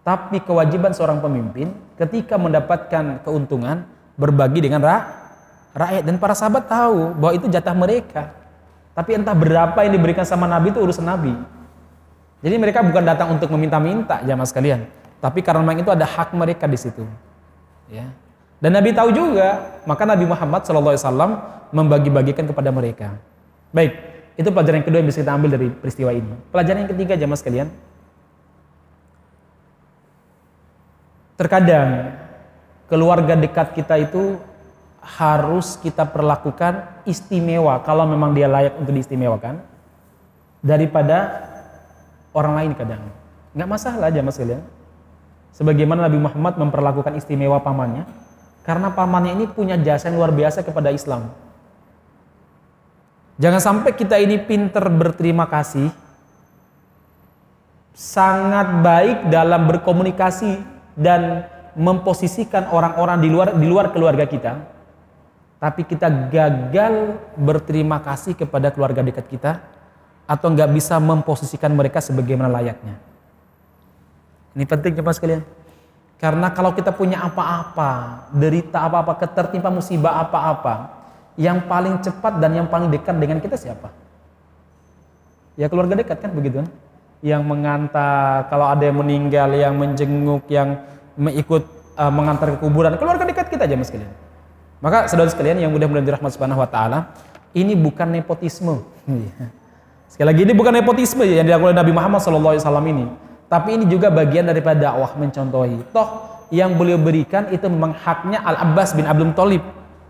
Tapi 0.00 0.40
kewajiban 0.40 0.96
seorang 0.96 1.20
pemimpin 1.20 1.76
ketika 2.00 2.40
mendapatkan 2.40 3.20
keuntungan 3.20 3.84
berbagi 4.16 4.64
dengan 4.64 4.80
ra 4.80 4.96
rakyat 5.76 6.02
dan 6.02 6.16
para 6.16 6.34
sahabat 6.34 6.66
tahu 6.66 7.14
bahwa 7.20 7.32
itu 7.36 7.46
jatah 7.52 7.76
mereka. 7.76 8.32
Tapi 8.96 9.16
entah 9.16 9.36
berapa 9.36 9.76
yang 9.86 9.92
diberikan 9.94 10.26
sama 10.26 10.48
Nabi 10.50 10.74
itu 10.74 10.80
urusan 10.82 11.06
Nabi. 11.06 11.32
Jadi 12.40 12.56
mereka 12.56 12.80
bukan 12.80 13.04
datang 13.04 13.28
untuk 13.36 13.52
meminta-minta 13.52 14.24
jamaah 14.24 14.48
sekalian, 14.48 14.88
tapi 15.20 15.44
karena 15.44 15.60
memang 15.60 15.84
itu 15.84 15.92
ada 15.92 16.08
hak 16.08 16.32
mereka 16.32 16.64
di 16.64 16.78
situ. 16.80 17.04
Ya. 17.92 18.08
Dan 18.60 18.76
Nabi 18.76 18.96
tahu 18.96 19.12
juga, 19.12 19.80
maka 19.84 20.08
Nabi 20.08 20.24
Muhammad 20.24 20.64
SAW 20.64 20.96
membagi-bagikan 21.72 22.48
kepada 22.48 22.72
mereka. 22.72 23.16
Baik, 23.72 23.92
itu 24.40 24.48
pelajaran 24.48 24.80
yang 24.80 24.86
kedua 24.88 24.98
yang 25.04 25.08
bisa 25.08 25.20
kita 25.20 25.32
ambil 25.36 25.50
dari 25.52 25.68
peristiwa 25.68 26.10
ini. 26.16 26.32
Pelajaran 26.48 26.78
yang 26.84 26.90
ketiga 26.92 27.14
jamaah 27.16 27.38
sekalian, 27.40 27.68
terkadang 31.40 32.12
keluarga 32.85 33.33
dekat 33.33 33.72
kita 33.72 33.96
itu 33.96 34.37
harus 35.00 35.81
kita 35.81 36.05
perlakukan 36.05 37.00
istimewa 37.09 37.81
kalau 37.81 38.05
memang 38.05 38.37
dia 38.37 38.44
layak 38.44 38.76
untuk 38.76 38.92
diistimewakan 38.92 39.64
daripada 40.61 41.48
orang 42.37 42.61
lain 42.61 42.72
kadang. 42.76 43.00
Nggak 43.57 43.70
masalah 43.72 44.12
aja 44.12 44.20
mas 44.20 44.37
kalian. 44.37 44.61
Sebagaimana 45.57 46.07
Nabi 46.07 46.20
Muhammad 46.20 46.61
memperlakukan 46.61 47.16
istimewa 47.16 47.59
pamannya, 47.64 48.05
karena 48.62 48.92
pamannya 48.92 49.35
ini 49.40 49.48
punya 49.48 49.81
jasa 49.81 50.12
yang 50.12 50.20
luar 50.20 50.31
biasa 50.37 50.61
kepada 50.62 50.92
Islam. 50.92 51.33
Jangan 53.40 53.59
sampai 53.59 53.96
kita 53.96 54.20
ini 54.20 54.37
pinter 54.37 54.85
berterima 54.92 55.48
kasih, 55.48 55.88
sangat 57.96 58.85
baik 58.85 59.33
dalam 59.33 59.64
berkomunikasi 59.64 60.80
dan 61.00 61.48
memposisikan 61.72 62.68
orang-orang 62.68 63.24
di 63.24 63.28
luar 63.32 63.48
di 63.56 63.64
luar 63.64 63.88
keluarga 63.88 64.28
kita, 64.28 64.60
tapi 65.56 65.88
kita 65.88 66.12
gagal 66.28 67.16
berterima 67.40 68.04
kasih 68.04 68.36
kepada 68.36 68.68
keluarga 68.68 69.00
dekat 69.00 69.24
kita 69.24 69.64
atau 70.28 70.52
nggak 70.52 70.68
bisa 70.76 71.00
memposisikan 71.00 71.72
mereka 71.72 72.04
sebagaimana 72.04 72.52
layaknya. 72.52 73.00
Ini 74.52 74.64
penting 74.68 74.92
ya 74.92 75.12
sekalian. 75.16 75.42
Karena 76.20 76.52
kalau 76.52 76.76
kita 76.76 76.92
punya 76.92 77.24
apa-apa, 77.24 78.28
derita 78.36 78.84
apa-apa, 78.84 79.16
ketertimpa 79.24 79.72
musibah 79.72 80.20
apa-apa, 80.20 81.00
yang 81.40 81.64
paling 81.64 81.96
cepat 82.04 82.36
dan 82.36 82.60
yang 82.60 82.68
paling 82.68 82.92
dekat 82.92 83.16
dengan 83.16 83.40
kita 83.40 83.56
siapa? 83.56 83.88
Ya 85.56 85.72
keluarga 85.72 85.96
dekat 85.96 86.20
kan 86.20 86.36
begitu 86.36 86.60
kan? 86.60 86.68
Yang 87.20 87.42
mengantar, 87.44 88.48
kalau 88.48 88.72
ada 88.72 88.80
yang 88.80 88.96
meninggal, 88.96 89.52
yang 89.52 89.76
menjenguk, 89.76 90.48
yang 90.48 90.80
mengikut 91.20 91.68
uh, 92.00 92.09
mengantar 92.09 92.56
ke 92.56 92.59
kuburan, 92.64 92.96
keluarga 92.96 93.28
dekat 93.28 93.52
kita 93.52 93.68
aja 93.68 93.76
mas 93.76 93.92
sekalian. 93.92 94.09
Maka 94.80 95.04
saudara 95.12 95.28
sekalian 95.28 95.61
yang 95.61 95.70
mudah-mudahan 95.76 96.16
dirahmat 96.16 96.33
subhanahu 96.33 96.64
wa 96.64 96.68
taala, 96.68 97.12
ini 97.52 97.76
bukan 97.76 98.09
nepotisme. 98.09 98.80
Sekali 100.11 100.26
lagi 100.26 100.40
ini 100.42 100.54
bukan 100.56 100.72
nepotisme 100.74 101.22
yang 101.22 101.46
dilakukan 101.46 101.70
oleh 101.70 101.78
Nabi 101.78 101.92
Muhammad 101.94 102.20
SAW 102.24 102.83
ini. 102.88 103.06
Tapi 103.46 103.78
ini 103.78 103.85
juga 103.87 104.11
bagian 104.11 104.46
daripada 104.46 104.90
dakwah 104.90 105.14
mencontohi. 105.14 105.87
Toh 105.94 106.09
yang 106.50 106.74
beliau 106.74 106.98
berikan 106.98 107.46
itu 107.50 107.66
memang 107.70 107.94
haknya 107.94 108.42
Al-Abbas 108.42 108.94
bin 108.98 109.06
Abdul 109.06 109.35
Thalib. 109.35 109.62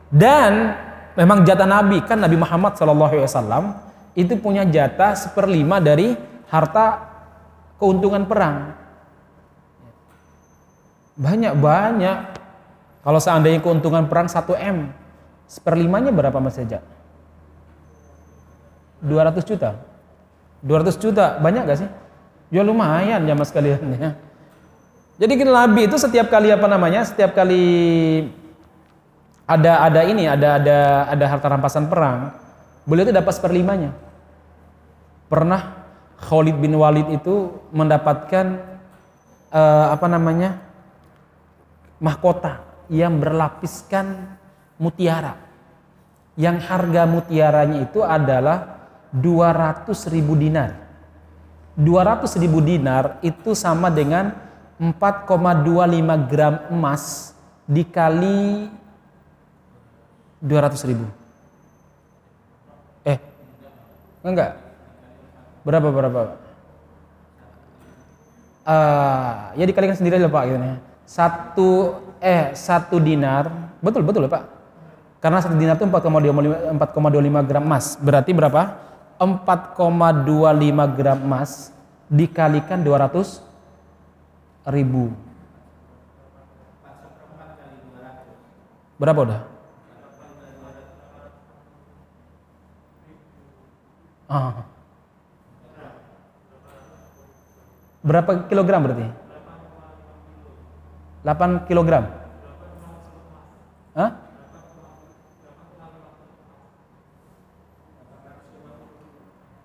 Dan 0.08 0.76
memang 1.16 1.44
jatah 1.44 1.68
Nabi. 1.68 2.00
Kan 2.04 2.20
Nabi 2.20 2.36
Muhammad 2.36 2.76
SAW 2.76 3.76
itu 4.16 4.36
punya 4.40 4.64
jatah 4.68 5.16
seperlima 5.16 5.80
dari 5.80 6.16
harta 6.50 6.86
keuntungan 7.78 8.26
perang. 8.26 8.74
Banyak-banyak. 11.16 12.18
Kalau 13.00 13.20
seandainya 13.22 13.64
keuntungan 13.64 14.04
perang 14.10 14.28
1 14.28 14.36
M, 14.60 14.92
seperlimanya 15.48 16.12
berapa 16.12 16.36
Mas 16.36 16.60
Eja? 16.60 16.84
200 19.00 19.40
juta. 19.48 19.80
200 20.60 21.00
juta 21.00 21.40
banyak 21.40 21.64
gak 21.64 21.80
sih? 21.80 21.90
Ya 22.52 22.60
lumayan 22.60 23.24
ya 23.24 23.32
mas 23.32 23.48
kalian 23.54 23.80
ya. 23.96 24.18
Jadi 25.16 25.32
kita 25.38 25.48
Nabi 25.54 25.86
itu 25.86 25.96
setiap 25.96 26.28
kali 26.28 26.50
apa 26.52 26.66
namanya? 26.66 27.06
Setiap 27.06 27.32
kali 27.32 27.62
ada 29.46 29.86
ada 29.86 30.00
ini, 30.04 30.26
ada 30.26 30.58
ada 30.58 30.78
ada 31.08 31.24
harta 31.30 31.46
rampasan 31.46 31.86
perang, 31.86 32.34
beliau 32.84 33.06
itu 33.06 33.14
dapat 33.14 33.32
seperlimanya. 33.36 33.94
Pernah 35.30 35.79
Khalid 36.20 36.56
bin 36.60 36.76
Walid 36.76 37.08
itu 37.08 37.56
mendapatkan 37.72 38.60
uh, 39.52 39.86
apa 39.94 40.06
namanya? 40.06 40.70
mahkota 42.00 42.64
yang 42.88 43.20
berlapiskan 43.20 44.36
mutiara. 44.80 45.36
Yang 46.40 46.64
harga 46.64 47.04
mutiaranya 47.04 47.84
itu 47.84 48.00
adalah 48.00 48.88
200 49.12 49.92
ribu 50.08 50.32
dinar. 50.32 50.80
200 51.76 52.24
ribu 52.40 52.64
dinar 52.64 53.20
itu 53.20 53.52
sama 53.52 53.92
dengan 53.92 54.32
4,25 54.80 56.32
gram 56.32 56.54
emas 56.72 57.36
dikali 57.68 58.72
200 60.40 60.88
ribu. 60.88 61.04
Eh, 63.04 63.20
enggak. 64.24 64.59
Berapa 65.60 65.88
berapa? 65.92 66.20
Uh, 68.64 69.56
ya 69.56 69.64
dikalikan 69.66 69.96
sendiri 69.96 70.16
lah 70.20 70.30
pak 70.30 70.44
gitu 70.48 70.56
ya. 70.56 70.76
Satu 71.04 71.70
eh 72.22 72.54
satu 72.54 72.96
dinar, 73.02 73.74
betul 73.82 74.06
betul 74.06 74.30
pak. 74.30 74.46
Karena 75.20 75.44
satu 75.44 75.52
dinar 75.58 75.76
itu 75.76 75.84
4,25 75.84 77.48
gram 77.48 77.64
emas. 77.64 78.00
Berarti 78.00 78.32
berapa? 78.32 78.88
4,25 79.20 80.96
gram 80.96 81.18
emas 81.20 81.76
dikalikan 82.08 82.80
200 82.80 83.44
ribu. 84.72 85.12
Berapa 88.96 89.20
udah? 89.24 89.40
Ah. 94.30 94.69
Berapa 98.00 98.48
kilogram 98.48 98.80
berarti? 98.84 99.06
8 101.20 101.68
kilogram. 101.68 102.04
Hah? 103.92 104.10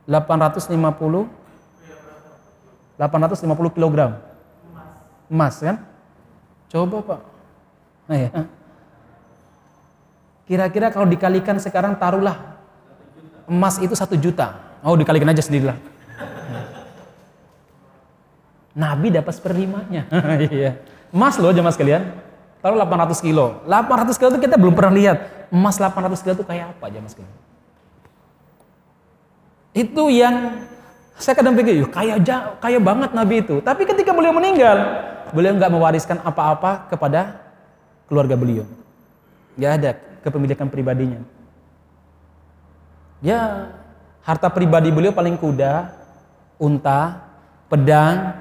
850 0.06 0.70
850 2.96 3.76
kg 3.76 3.98
emas 5.26 5.56
kan 5.58 5.82
coba 6.70 6.98
pak 7.02 7.20
nah, 8.06 8.18
ya. 8.22 8.30
kira-kira 10.46 10.94
kalau 10.94 11.10
dikalikan 11.10 11.58
sekarang 11.58 11.98
taruhlah 11.98 12.38
emas 13.50 13.82
itu 13.82 13.98
satu 13.98 14.14
juta 14.14 14.78
oh 14.86 14.94
dikalikan 14.94 15.34
aja 15.34 15.42
sendirilah 15.42 15.76
Nabi 18.76 19.08
dapat 19.10 19.34
seperlimanya 19.40 20.12
iya 20.52 20.84
emas 21.10 21.40
loh 21.40 21.56
jemaah 21.56 21.72
sekalian 21.72 22.12
taruh 22.60 22.76
800 22.78 23.24
kilo 23.24 23.64
800 23.66 24.20
kilo 24.20 24.30
itu 24.36 24.42
kita 24.44 24.60
belum 24.60 24.76
pernah 24.76 24.94
lihat 24.94 25.18
emas 25.50 25.80
800 25.80 26.22
kilo 26.22 26.34
itu 26.36 26.46
kayak 26.46 26.76
apa 26.76 26.86
jemaah 26.92 27.12
sekalian 27.12 27.36
itu 29.76 30.04
yang 30.08 30.36
saya 31.16 31.36
kadang 31.36 31.56
pikir, 31.56 31.80
yuk 31.80 31.92
kaya, 31.92 32.20
kaya 32.60 32.80
banget 32.80 33.12
Nabi 33.16 33.44
itu. 33.44 33.64
Tapi 33.64 33.88
ketika 33.88 34.12
beliau 34.12 34.36
meninggal, 34.36 35.04
beliau 35.32 35.56
nggak 35.56 35.72
mewariskan 35.72 36.20
apa-apa 36.24 36.92
kepada 36.92 37.40
keluarga 38.08 38.36
beliau. 38.36 38.68
Gak 39.56 39.72
ada 39.80 39.92
kepemilikan 40.24 40.68
pribadinya. 40.68 41.24
Ya, 43.24 43.72
harta 44.28 44.52
pribadi 44.52 44.92
beliau 44.92 45.16
paling 45.16 45.40
kuda, 45.40 45.96
unta, 46.60 47.24
pedang, 47.72 48.36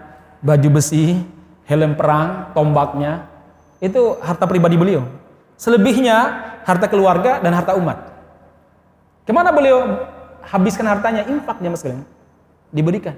baju 0.44 0.68
besi, 0.76 1.16
helm 1.64 1.96
perang, 1.96 2.52
tombaknya. 2.52 3.26
Itu 3.80 4.20
harta 4.20 4.44
pribadi 4.44 4.76
beliau. 4.76 5.08
Selebihnya 5.56 6.16
harta 6.68 6.86
keluarga 6.86 7.40
dan 7.40 7.56
harta 7.56 7.72
umat. 7.80 8.12
Ke 9.24 9.32
mana 9.32 9.48
beliau 9.56 10.04
habiskan 10.44 10.84
hartanya, 10.84 11.24
infak 11.24 11.56
dia 11.64 11.72
mas 11.72 11.80
kalian. 11.80 12.04
Diberikan. 12.68 13.16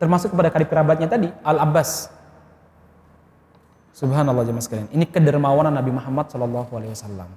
Termasuk 0.00 0.32
kepada 0.32 0.48
karib 0.48 0.72
kerabatnya 0.72 1.12
tadi, 1.12 1.28
Al-Abbas. 1.44 2.08
Subhanallah 3.92 4.48
jemaah 4.48 4.64
sekalian. 4.64 4.88
Ini 4.96 5.04
kedermawanan 5.12 5.76
Nabi 5.76 5.92
Muhammad 5.92 6.32
Shallallahu 6.32 6.72
Alaihi 6.72 6.96
Wasallam. 6.96 7.28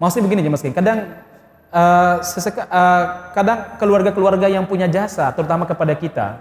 Maksudnya 0.00 0.24
begini 0.24 0.40
jemaah 0.48 0.60
sekalian. 0.64 0.78
Kadang 0.80 0.98
uh, 1.76 2.16
seseka, 2.24 2.64
uh, 2.72 3.04
kadang 3.36 3.76
keluarga-keluarga 3.76 4.48
yang 4.48 4.64
punya 4.64 4.88
jasa, 4.88 5.28
terutama 5.36 5.68
kepada 5.68 5.92
kita, 5.92 6.40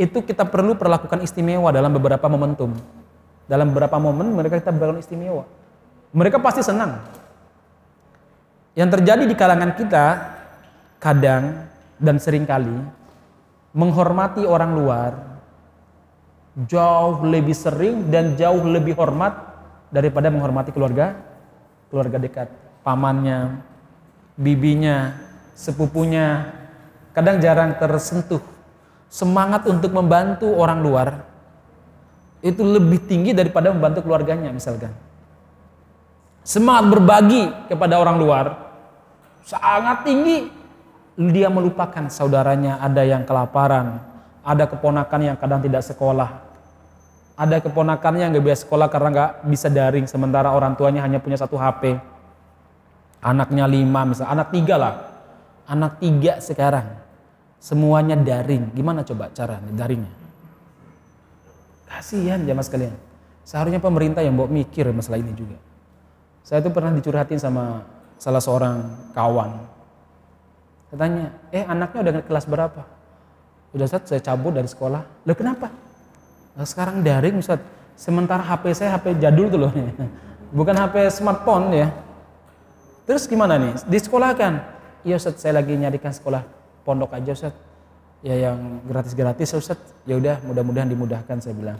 itu 0.00 0.24
kita 0.24 0.48
perlu 0.48 0.80
perlakukan 0.80 1.20
istimewa 1.20 1.68
dalam 1.68 1.92
beberapa 1.92 2.24
momentum. 2.24 2.72
Dalam 3.44 3.68
beberapa 3.68 4.00
momen 4.00 4.32
mereka 4.32 4.56
kita 4.56 4.72
berikan 4.72 4.96
istimewa. 4.96 5.44
Mereka 6.16 6.40
pasti 6.40 6.64
senang. 6.64 7.04
Yang 8.72 8.96
terjadi 8.96 9.28
di 9.28 9.34
kalangan 9.36 9.76
kita, 9.76 10.04
kadang 11.02 11.68
dan 12.00 12.16
sering 12.16 12.48
kali 12.48 12.76
menghormati 13.72 14.44
orang 14.44 14.72
luar 14.76 15.12
jauh 16.68 17.24
lebih 17.24 17.56
sering 17.56 18.12
dan 18.12 18.36
jauh 18.36 18.60
lebih 18.68 18.96
hormat 19.00 19.32
daripada 19.88 20.28
menghormati 20.28 20.76
keluarga 20.76 21.16
keluarga 21.88 22.20
dekat 22.20 22.48
pamannya 22.84 23.64
bibinya 24.36 25.16
sepupunya 25.56 26.52
kadang 27.16 27.40
jarang 27.40 27.76
tersentuh 27.80 28.42
semangat 29.10 29.66
untuk 29.66 29.90
membantu 29.90 30.46
orang 30.54 30.78
luar 30.80 31.08
itu 32.40 32.62
lebih 32.62 33.04
tinggi 33.04 33.34
daripada 33.36 33.68
membantu 33.74 34.06
keluarganya 34.06 34.48
misalkan. 34.54 34.94
Semangat 36.40 36.96
berbagi 36.96 37.52
kepada 37.68 38.00
orang 38.00 38.16
luar 38.16 38.46
sangat 39.44 40.08
tinggi. 40.08 40.38
Dia 41.20 41.52
melupakan 41.52 42.08
saudaranya 42.08 42.80
ada 42.80 43.04
yang 43.04 43.28
kelaparan, 43.28 44.00
ada 44.40 44.64
keponakan 44.64 45.20
yang 45.20 45.36
kadang 45.36 45.60
tidak 45.60 45.84
sekolah, 45.84 46.32
ada 47.36 47.60
keponakannya 47.60 48.24
yang 48.24 48.32
nggak 48.32 48.46
bisa 48.48 48.64
sekolah 48.64 48.88
karena 48.88 49.08
nggak 49.12 49.32
bisa 49.48 49.68
daring, 49.68 50.08
sementara 50.08 50.48
orang 50.48 50.76
tuanya 50.80 51.04
hanya 51.04 51.20
punya 51.20 51.36
satu 51.36 51.60
HP. 51.60 51.96
Anaknya 53.20 53.68
lima, 53.68 54.08
misal 54.08 54.32
anak 54.32 54.48
tiga 54.48 54.80
lah, 54.80 54.94
anak 55.68 56.00
tiga 56.00 56.40
sekarang, 56.40 56.99
semuanya 57.60 58.16
daring. 58.16 58.72
Gimana 58.72 59.04
coba 59.04 59.28
cara 59.30 59.60
daringnya? 59.60 60.10
Kasihan 61.86 62.40
jamaah 62.42 62.64
sekalian. 62.64 62.96
Seharusnya 63.44 63.78
pemerintah 63.78 64.24
yang 64.24 64.34
bawa 64.34 64.48
mikir 64.48 64.88
masalah 64.90 65.20
ini 65.20 65.36
juga. 65.36 65.60
Saya 66.40 66.64
tuh 66.64 66.72
pernah 66.72 66.90
dicurhatin 66.96 67.36
sama 67.36 67.84
salah 68.16 68.40
seorang 68.40 68.76
kawan. 69.12 69.60
Katanya, 70.90 71.30
eh 71.52 71.62
anaknya 71.68 71.98
udah 72.00 72.12
kelas 72.24 72.46
berapa? 72.48 72.82
Udah 73.76 73.86
saat 73.86 74.08
saya 74.08 74.18
cabut 74.24 74.56
dari 74.56 74.66
sekolah. 74.66 75.28
Loh 75.28 75.36
kenapa? 75.36 75.70
Nah, 76.56 76.66
sekarang 76.66 77.04
daring 77.04 77.38
Ustaz. 77.38 77.62
Sementara 77.94 78.40
HP 78.40 78.72
saya 78.72 78.96
HP 78.96 79.20
jadul 79.20 79.52
tuh 79.52 79.60
loh. 79.68 79.72
Bukan 80.58 80.74
HP 80.74 81.12
smartphone 81.12 81.70
ya. 81.76 81.88
Terus 83.04 83.28
gimana 83.28 83.60
nih? 83.60 83.76
Di 83.86 83.98
sekolah 84.00 84.30
kan? 84.34 84.62
Iya 85.04 85.20
Ustaz, 85.20 85.38
saya 85.42 85.60
lagi 85.60 85.76
nyarikan 85.76 86.10
sekolah 86.10 86.59
pondok 86.90 87.14
aja 87.14 87.30
Ustaz. 87.30 87.54
Ya 88.26 88.34
yang 88.50 88.82
gratis-gratis 88.82 89.54
Ustaz. 89.54 89.78
Ya 90.02 90.18
udah 90.18 90.42
mudah-mudahan 90.42 90.90
dimudahkan 90.90 91.38
saya 91.38 91.54
bilang. 91.54 91.78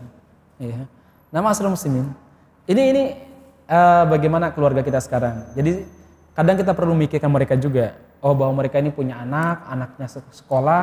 Ya 0.63 0.87
nama 1.35 1.51
asal 1.51 1.71
muslimin 1.71 2.11
ini 2.71 2.83
ini 2.95 3.05
uh, 3.67 4.07
bagaimana 4.07 4.55
keluarga 4.55 4.87
kita 4.87 5.03
sekarang? 5.03 5.51
Jadi 5.59 5.83
kadang 6.39 6.55
kita 6.55 6.71
perlu 6.71 6.95
mikirkan 6.95 7.27
mereka 7.27 7.59
juga. 7.59 7.99
Oh 8.23 8.37
bahwa 8.37 8.63
mereka 8.63 8.79
ini 8.79 8.95
punya 8.95 9.19
anak 9.19 9.67
anaknya 9.67 10.07
sekolah. 10.31 10.83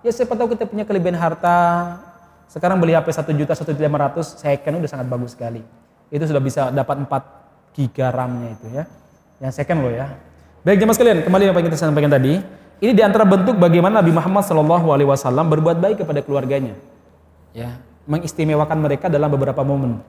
Ya 0.00 0.14
siapa 0.14 0.32
tahu 0.32 0.56
kita 0.56 0.64
punya 0.64 0.88
kelebihan 0.88 1.18
harta. 1.20 1.98
Sekarang 2.46 2.78
beli 2.78 2.94
HP 2.94 3.10
1 3.10 3.36
juta 3.36 3.52
1 3.58 3.74
juta 3.74 3.84
500 3.84 4.38
second 4.38 4.74
udah 4.78 4.90
sangat 4.90 5.06
bagus 5.10 5.34
sekali. 5.34 5.60
Itu 6.08 6.24
sudah 6.24 6.40
bisa 6.40 6.70
dapat 6.70 7.04
4 7.04 7.74
giga 7.74 8.14
RAM-nya 8.14 8.48
itu 8.54 8.66
ya. 8.70 8.84
Yang 9.42 9.52
second 9.60 9.82
loh 9.82 9.92
ya. 9.92 10.06
Baik 10.62 10.78
jemaah 10.80 10.94
sekalian 10.94 11.18
kembali 11.26 11.44
apa 11.50 11.58
yang 11.58 11.68
kita 11.68 11.78
sampaikan 11.78 12.10
tadi 12.10 12.38
ini 12.76 12.92
di 12.92 13.00
antara 13.00 13.24
bentuk 13.24 13.56
bagaimana 13.56 14.04
Nabi 14.04 14.12
Muhammad 14.12 14.44
Shallallahu 14.44 14.92
Alaihi 14.92 15.08
Wasallam 15.08 15.48
berbuat 15.48 15.80
baik 15.80 16.04
kepada 16.04 16.20
keluarganya, 16.20 16.76
ya, 17.56 17.80
mengistimewakan 18.04 18.76
mereka 18.84 19.08
dalam 19.08 19.32
beberapa 19.32 19.64
momen, 19.64 20.04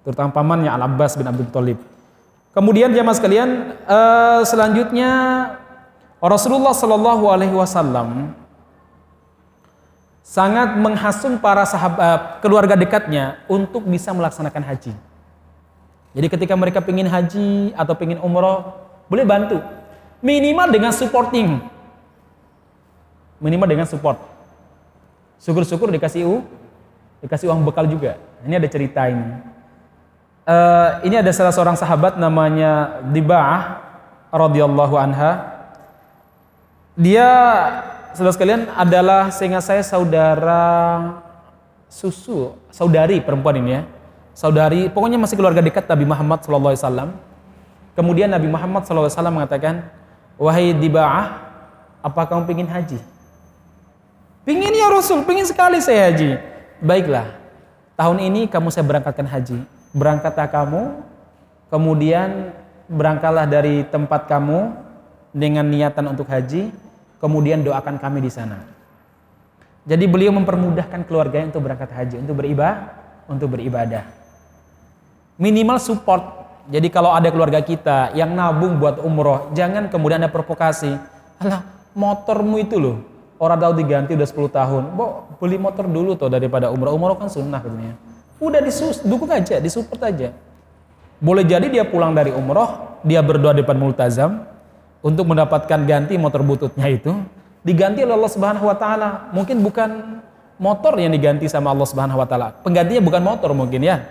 terutama 0.00 0.32
pamannya 0.32 0.72
Al 0.72 0.88
Abbas 0.88 1.20
bin 1.20 1.28
Abdul 1.28 1.52
Thalib. 1.52 1.78
Kemudian 2.56 2.92
jamaah 2.92 3.16
sekalian, 3.16 3.48
uh, 3.84 4.40
selanjutnya 4.44 5.10
Rasulullah 6.20 6.72
Shallallahu 6.72 7.24
Alaihi 7.28 7.56
Wasallam 7.56 8.36
sangat 10.24 10.80
menghasung 10.80 11.40
para 11.40 11.68
sahabat 11.68 12.00
uh, 12.00 12.18
keluarga 12.40 12.72
dekatnya 12.72 13.40
untuk 13.48 13.84
bisa 13.84 14.16
melaksanakan 14.16 14.64
haji. 14.64 14.96
Jadi 16.12 16.26
ketika 16.28 16.56
mereka 16.56 16.84
ingin 16.84 17.08
haji 17.08 17.72
atau 17.72 17.96
ingin 18.00 18.20
umroh, 18.20 18.80
boleh 19.08 19.24
bantu. 19.24 19.60
Minimal 20.20 20.68
dengan 20.68 20.92
supporting 20.92 21.71
minimal 23.42 23.66
dengan 23.66 23.86
support. 23.90 24.22
Syukur-syukur 25.42 25.90
dikasih 25.90 26.22
u, 26.22 26.46
dikasih 27.18 27.50
uang 27.50 27.66
bekal 27.66 27.90
juga. 27.90 28.14
Ini 28.46 28.62
ada 28.62 28.68
cerita 28.70 29.10
ini. 29.10 29.50
Uh, 30.42 31.02
ini 31.06 31.18
ada 31.18 31.30
salah 31.34 31.54
seorang 31.54 31.78
sahabat 31.78 32.18
namanya 32.18 33.02
Diba'ah 33.10 33.82
radhiyallahu 34.30 34.94
anha. 34.94 35.50
Dia 36.94 37.28
saudara 38.14 38.34
sekalian 38.34 38.62
adalah 38.74 39.34
seingat 39.34 39.66
saya 39.66 39.82
saudara 39.82 40.62
susu, 41.90 42.54
saudari 42.70 43.18
perempuan 43.18 43.58
ini 43.58 43.70
ya. 43.78 43.82
Saudari, 44.32 44.88
pokoknya 44.88 45.20
masih 45.20 45.36
keluarga 45.36 45.60
dekat 45.60 45.84
Nabi 45.84 46.08
Muhammad 46.08 46.40
SAW. 46.40 47.12
Kemudian 47.92 48.32
Nabi 48.32 48.48
Muhammad 48.48 48.88
SAW 48.88 49.12
mengatakan, 49.28 49.84
Wahai 50.40 50.72
Diba'ah, 50.72 51.36
apa 52.00 52.20
kamu 52.24 52.48
ingin 52.56 52.68
haji? 52.72 52.98
Pingin 54.42 54.74
ya 54.74 54.90
Rasul, 54.90 55.22
pingin 55.22 55.46
sekali 55.46 55.78
saya 55.78 56.10
haji. 56.10 56.34
Baiklah, 56.82 57.30
tahun 57.94 58.18
ini 58.26 58.50
kamu 58.50 58.74
saya 58.74 58.82
berangkatkan 58.82 59.22
haji. 59.22 59.62
Berangkatlah 59.94 60.50
kamu, 60.50 60.82
kemudian 61.70 62.50
berangkatlah 62.90 63.46
dari 63.46 63.86
tempat 63.86 64.26
kamu 64.26 64.74
dengan 65.30 65.62
niatan 65.70 66.10
untuk 66.10 66.26
haji, 66.26 66.74
kemudian 67.22 67.62
doakan 67.62 68.02
kami 68.02 68.18
di 68.18 68.34
sana. 68.34 68.66
Jadi 69.86 70.10
beliau 70.10 70.34
mempermudahkan 70.34 71.06
keluarganya 71.06 71.54
untuk 71.54 71.62
berangkat 71.62 71.94
haji, 71.94 72.16
untuk 72.26 72.42
beribadah, 72.42 72.98
untuk 73.30 73.54
beribadah. 73.54 74.10
Minimal 75.38 75.78
support. 75.78 76.22
Jadi 76.66 76.90
kalau 76.90 77.14
ada 77.14 77.30
keluarga 77.30 77.62
kita 77.62 78.10
yang 78.18 78.34
nabung 78.34 78.82
buat 78.82 78.98
umroh, 79.02 79.54
jangan 79.54 79.86
kemudian 79.86 80.18
ada 80.18 80.30
provokasi. 80.34 80.98
Alah, 81.38 81.62
motormu 81.94 82.58
itu 82.58 82.78
loh, 82.78 83.11
Orang 83.42 83.58
tahu 83.58 83.74
diganti 83.74 84.14
udah 84.14 84.28
10 84.30 84.54
tahun. 84.54 84.82
Bo, 84.94 85.26
beli 85.42 85.58
motor 85.58 85.90
dulu 85.90 86.14
tuh 86.14 86.30
daripada 86.30 86.70
umroh. 86.70 86.94
Umroh 86.94 87.18
kan 87.18 87.26
sunnah 87.26 87.58
katanya. 87.58 87.98
Udah 88.38 88.62
disus, 88.62 89.02
dukung 89.02 89.34
aja, 89.34 89.58
disupport 89.58 89.98
aja. 90.06 90.30
Boleh 91.18 91.42
jadi 91.42 91.66
dia 91.66 91.82
pulang 91.82 92.14
dari 92.14 92.30
umroh, 92.30 93.02
dia 93.02 93.18
berdoa 93.18 93.50
depan 93.50 93.74
multazam 93.74 94.46
untuk 95.02 95.26
mendapatkan 95.26 95.74
ganti 95.82 96.14
motor 96.14 96.46
bututnya 96.46 96.86
itu 96.86 97.18
diganti 97.66 98.06
oleh 98.06 98.14
Allah 98.14 98.30
Subhanahu 98.30 98.62
wa 98.70 98.78
taala. 98.78 99.26
Mungkin 99.34 99.58
bukan 99.58 100.22
motor 100.62 100.94
yang 101.02 101.10
diganti 101.10 101.50
sama 101.50 101.74
Allah 101.74 101.86
Subhanahu 101.90 102.22
wa 102.22 102.26
taala. 102.30 102.54
Penggantinya 102.62 103.02
bukan 103.02 103.22
motor 103.26 103.50
mungkin 103.58 103.82
ya. 103.82 104.06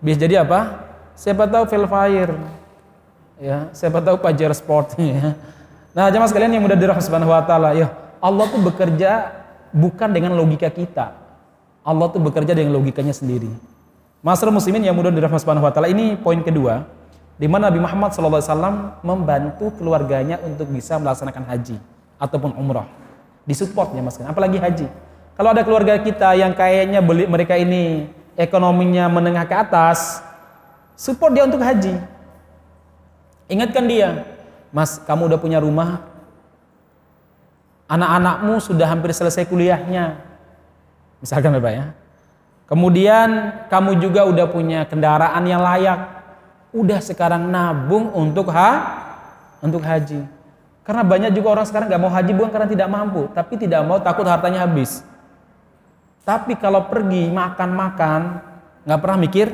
Bisa 0.00 0.24
jadi 0.24 0.48
apa? 0.48 0.88
Siapa 1.12 1.44
tahu 1.44 1.68
Velfire. 1.68 2.40
Ya, 3.36 3.68
siapa 3.76 4.00
tahu 4.00 4.16
Pajero 4.16 4.56
Sport 4.56 4.96
ya. 5.00 5.36
Nah, 5.92 6.08
jemaah 6.08 6.28
sekalian 6.32 6.56
yang 6.56 6.64
mudah 6.64 6.76
dirahmati 6.76 7.04
Subhanahu 7.04 7.36
wa 7.36 7.44
taala, 7.44 7.76
ya 7.76 8.01
Allah 8.22 8.46
tuh 8.46 8.62
bekerja 8.62 9.42
bukan 9.74 10.14
dengan 10.14 10.38
logika 10.38 10.70
kita. 10.70 11.18
Allah 11.82 12.06
tuh 12.14 12.22
bekerja 12.22 12.54
dengan 12.54 12.78
logikanya 12.78 13.10
sendiri. 13.10 13.50
Masalah 14.22 14.54
muslimin 14.54 14.86
yang 14.86 14.94
mudah 14.94 15.10
dirahmati 15.10 15.42
subhanahu 15.42 15.66
wa 15.66 15.74
ta'ala 15.74 15.90
ini 15.90 16.14
poin 16.14 16.38
kedua 16.46 16.86
di 17.34 17.50
mana 17.50 17.66
Nabi 17.66 17.82
Muhammad 17.82 18.14
SAW 18.14 19.02
membantu 19.02 19.74
keluarganya 19.74 20.38
untuk 20.46 20.70
bisa 20.70 20.94
melaksanakan 21.02 21.42
haji 21.50 21.82
ataupun 22.22 22.54
umrah. 22.54 22.86
Disupport 23.42 23.90
ya 23.90 24.02
mas, 24.06 24.22
apalagi 24.22 24.62
haji. 24.62 24.86
Kalau 25.34 25.50
ada 25.50 25.66
keluarga 25.66 25.98
kita 25.98 26.38
yang 26.38 26.54
kayaknya 26.54 27.02
beli 27.02 27.26
mereka 27.26 27.58
ini 27.58 28.06
ekonominya 28.38 29.10
menengah 29.10 29.42
ke 29.42 29.54
atas, 29.58 30.22
support 30.94 31.34
dia 31.34 31.42
untuk 31.42 31.58
haji. 31.58 31.98
Ingatkan 33.50 33.84
dia, 33.90 34.22
Mas, 34.70 34.96
kamu 35.02 35.28
udah 35.28 35.38
punya 35.42 35.58
rumah, 35.60 36.11
anak-anakmu 37.92 38.56
sudah 38.56 38.88
hampir 38.88 39.12
selesai 39.12 39.44
kuliahnya. 39.44 40.16
Misalkan 41.20 41.52
Bapak 41.60 41.72
ya. 41.76 41.86
Kemudian 42.64 43.28
kamu 43.68 44.00
juga 44.00 44.24
udah 44.24 44.48
punya 44.48 44.88
kendaraan 44.88 45.44
yang 45.44 45.60
layak. 45.60 46.24
Udah 46.72 47.04
sekarang 47.04 47.52
nabung 47.52 48.08
untuk 48.16 48.48
ha 48.48 48.70
untuk 49.60 49.84
haji. 49.84 50.24
Karena 50.82 51.04
banyak 51.04 51.36
juga 51.36 51.52
orang 51.52 51.68
sekarang 51.68 51.86
nggak 51.92 52.02
mau 52.02 52.10
haji 52.10 52.32
bukan 52.32 52.50
karena 52.50 52.66
tidak 52.66 52.88
mampu, 52.88 53.28
tapi 53.36 53.54
tidak 53.60 53.84
mau 53.84 54.00
takut 54.00 54.24
hartanya 54.24 54.64
habis. 54.64 55.04
Tapi 56.24 56.56
kalau 56.56 56.88
pergi 56.88 57.28
makan-makan, 57.28 58.40
nggak 58.88 59.00
pernah 59.04 59.18
mikir 59.20 59.52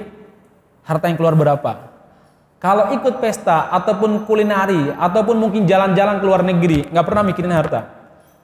harta 0.87 1.11
yang 1.11 1.19
keluar 1.19 1.35
berapa. 1.35 1.91
Kalau 2.63 2.95
ikut 2.95 3.19
pesta 3.19 3.69
ataupun 3.75 4.25
kulinari 4.25 4.95
ataupun 4.95 5.37
mungkin 5.37 5.67
jalan-jalan 5.67 6.23
ke 6.23 6.25
luar 6.25 6.43
negeri, 6.47 6.87
nggak 6.89 7.05
pernah 7.05 7.23
mikirin 7.27 7.53
harta. 7.53 7.98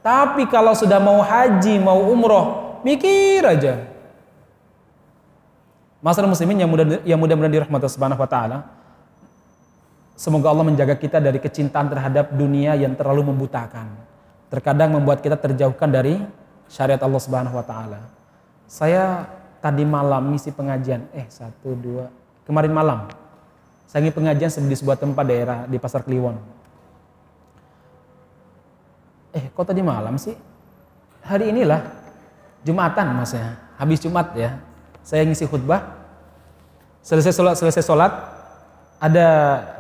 Tapi 0.04 0.44
kalau 0.52 0.76
sudah 0.76 1.00
mau 1.00 1.24
haji, 1.24 1.80
mau 1.80 1.96
umroh, 2.12 2.76
mikir 2.84 3.40
aja. 3.40 3.88
Masalah 6.04 6.28
muslimin 6.28 6.60
yang 6.60 6.68
mudah 6.68 7.00
yang 7.08 7.16
mudah-mudahan 7.16 7.64
dirahmati 7.64 7.88
subhanahu 7.88 8.20
wa 8.20 8.28
taala. 8.28 8.68
Semoga 10.12 10.52
Allah 10.52 10.68
menjaga 10.68 10.92
kita 11.00 11.24
dari 11.24 11.40
kecintaan 11.40 11.88
terhadap 11.88 12.36
dunia 12.36 12.76
yang 12.76 12.92
terlalu 12.92 13.32
membutakan. 13.32 13.96
Terkadang 14.52 14.92
membuat 14.92 15.24
kita 15.24 15.40
terjauhkan 15.40 15.88
dari 15.88 16.20
syariat 16.68 17.00
Allah 17.00 17.18
Subhanahu 17.18 17.56
wa 17.56 17.64
taala. 17.64 18.04
Saya 18.68 19.24
tadi 19.64 19.88
malam 19.88 20.28
misi 20.28 20.52
pengajian, 20.52 21.08
eh 21.16 21.26
satu 21.32 21.72
dua, 21.74 22.12
kemarin 22.44 22.70
malam. 22.76 23.08
Saya 23.88 24.04
ingin 24.04 24.14
pengajian 24.14 24.68
di 24.68 24.76
sebuah 24.76 25.00
tempat 25.00 25.24
daerah 25.24 25.58
di 25.64 25.80
Pasar 25.80 26.04
Kliwon 26.04 26.63
eh 29.34 29.50
kok 29.50 29.66
tadi 29.66 29.82
malam 29.82 30.14
sih? 30.14 30.32
Hari 31.26 31.50
inilah 31.50 32.04
Jumatan 32.64 33.12
mas 33.12 33.36
ya, 33.36 33.60
habis 33.76 34.00
Jumat 34.00 34.32
ya. 34.32 34.56
Saya 35.04 35.28
ngisi 35.28 35.44
khutbah. 35.44 35.84
Selesai 37.04 37.36
sholat, 37.36 37.54
selesai 37.60 37.84
sholat, 37.84 38.12
ada 38.96 39.28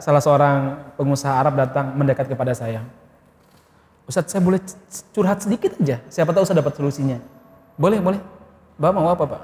salah 0.04 0.20
seorang 0.20 0.56
pengusaha 1.00 1.32
Arab 1.32 1.56
datang 1.56 1.96
mendekat 1.96 2.28
kepada 2.28 2.52
saya. 2.52 2.84
Ustadz, 4.04 4.36
saya 4.36 4.44
boleh 4.44 4.60
curhat 5.16 5.40
sedikit 5.40 5.72
aja. 5.80 6.04
Siapa 6.12 6.36
tahu 6.36 6.44
saya 6.44 6.60
dapat 6.60 6.76
solusinya. 6.76 7.16
Boleh, 7.80 8.04
boleh. 8.04 8.20
Bapak 8.76 9.00
mau 9.00 9.08
apa, 9.08 9.24
Pak? 9.24 9.42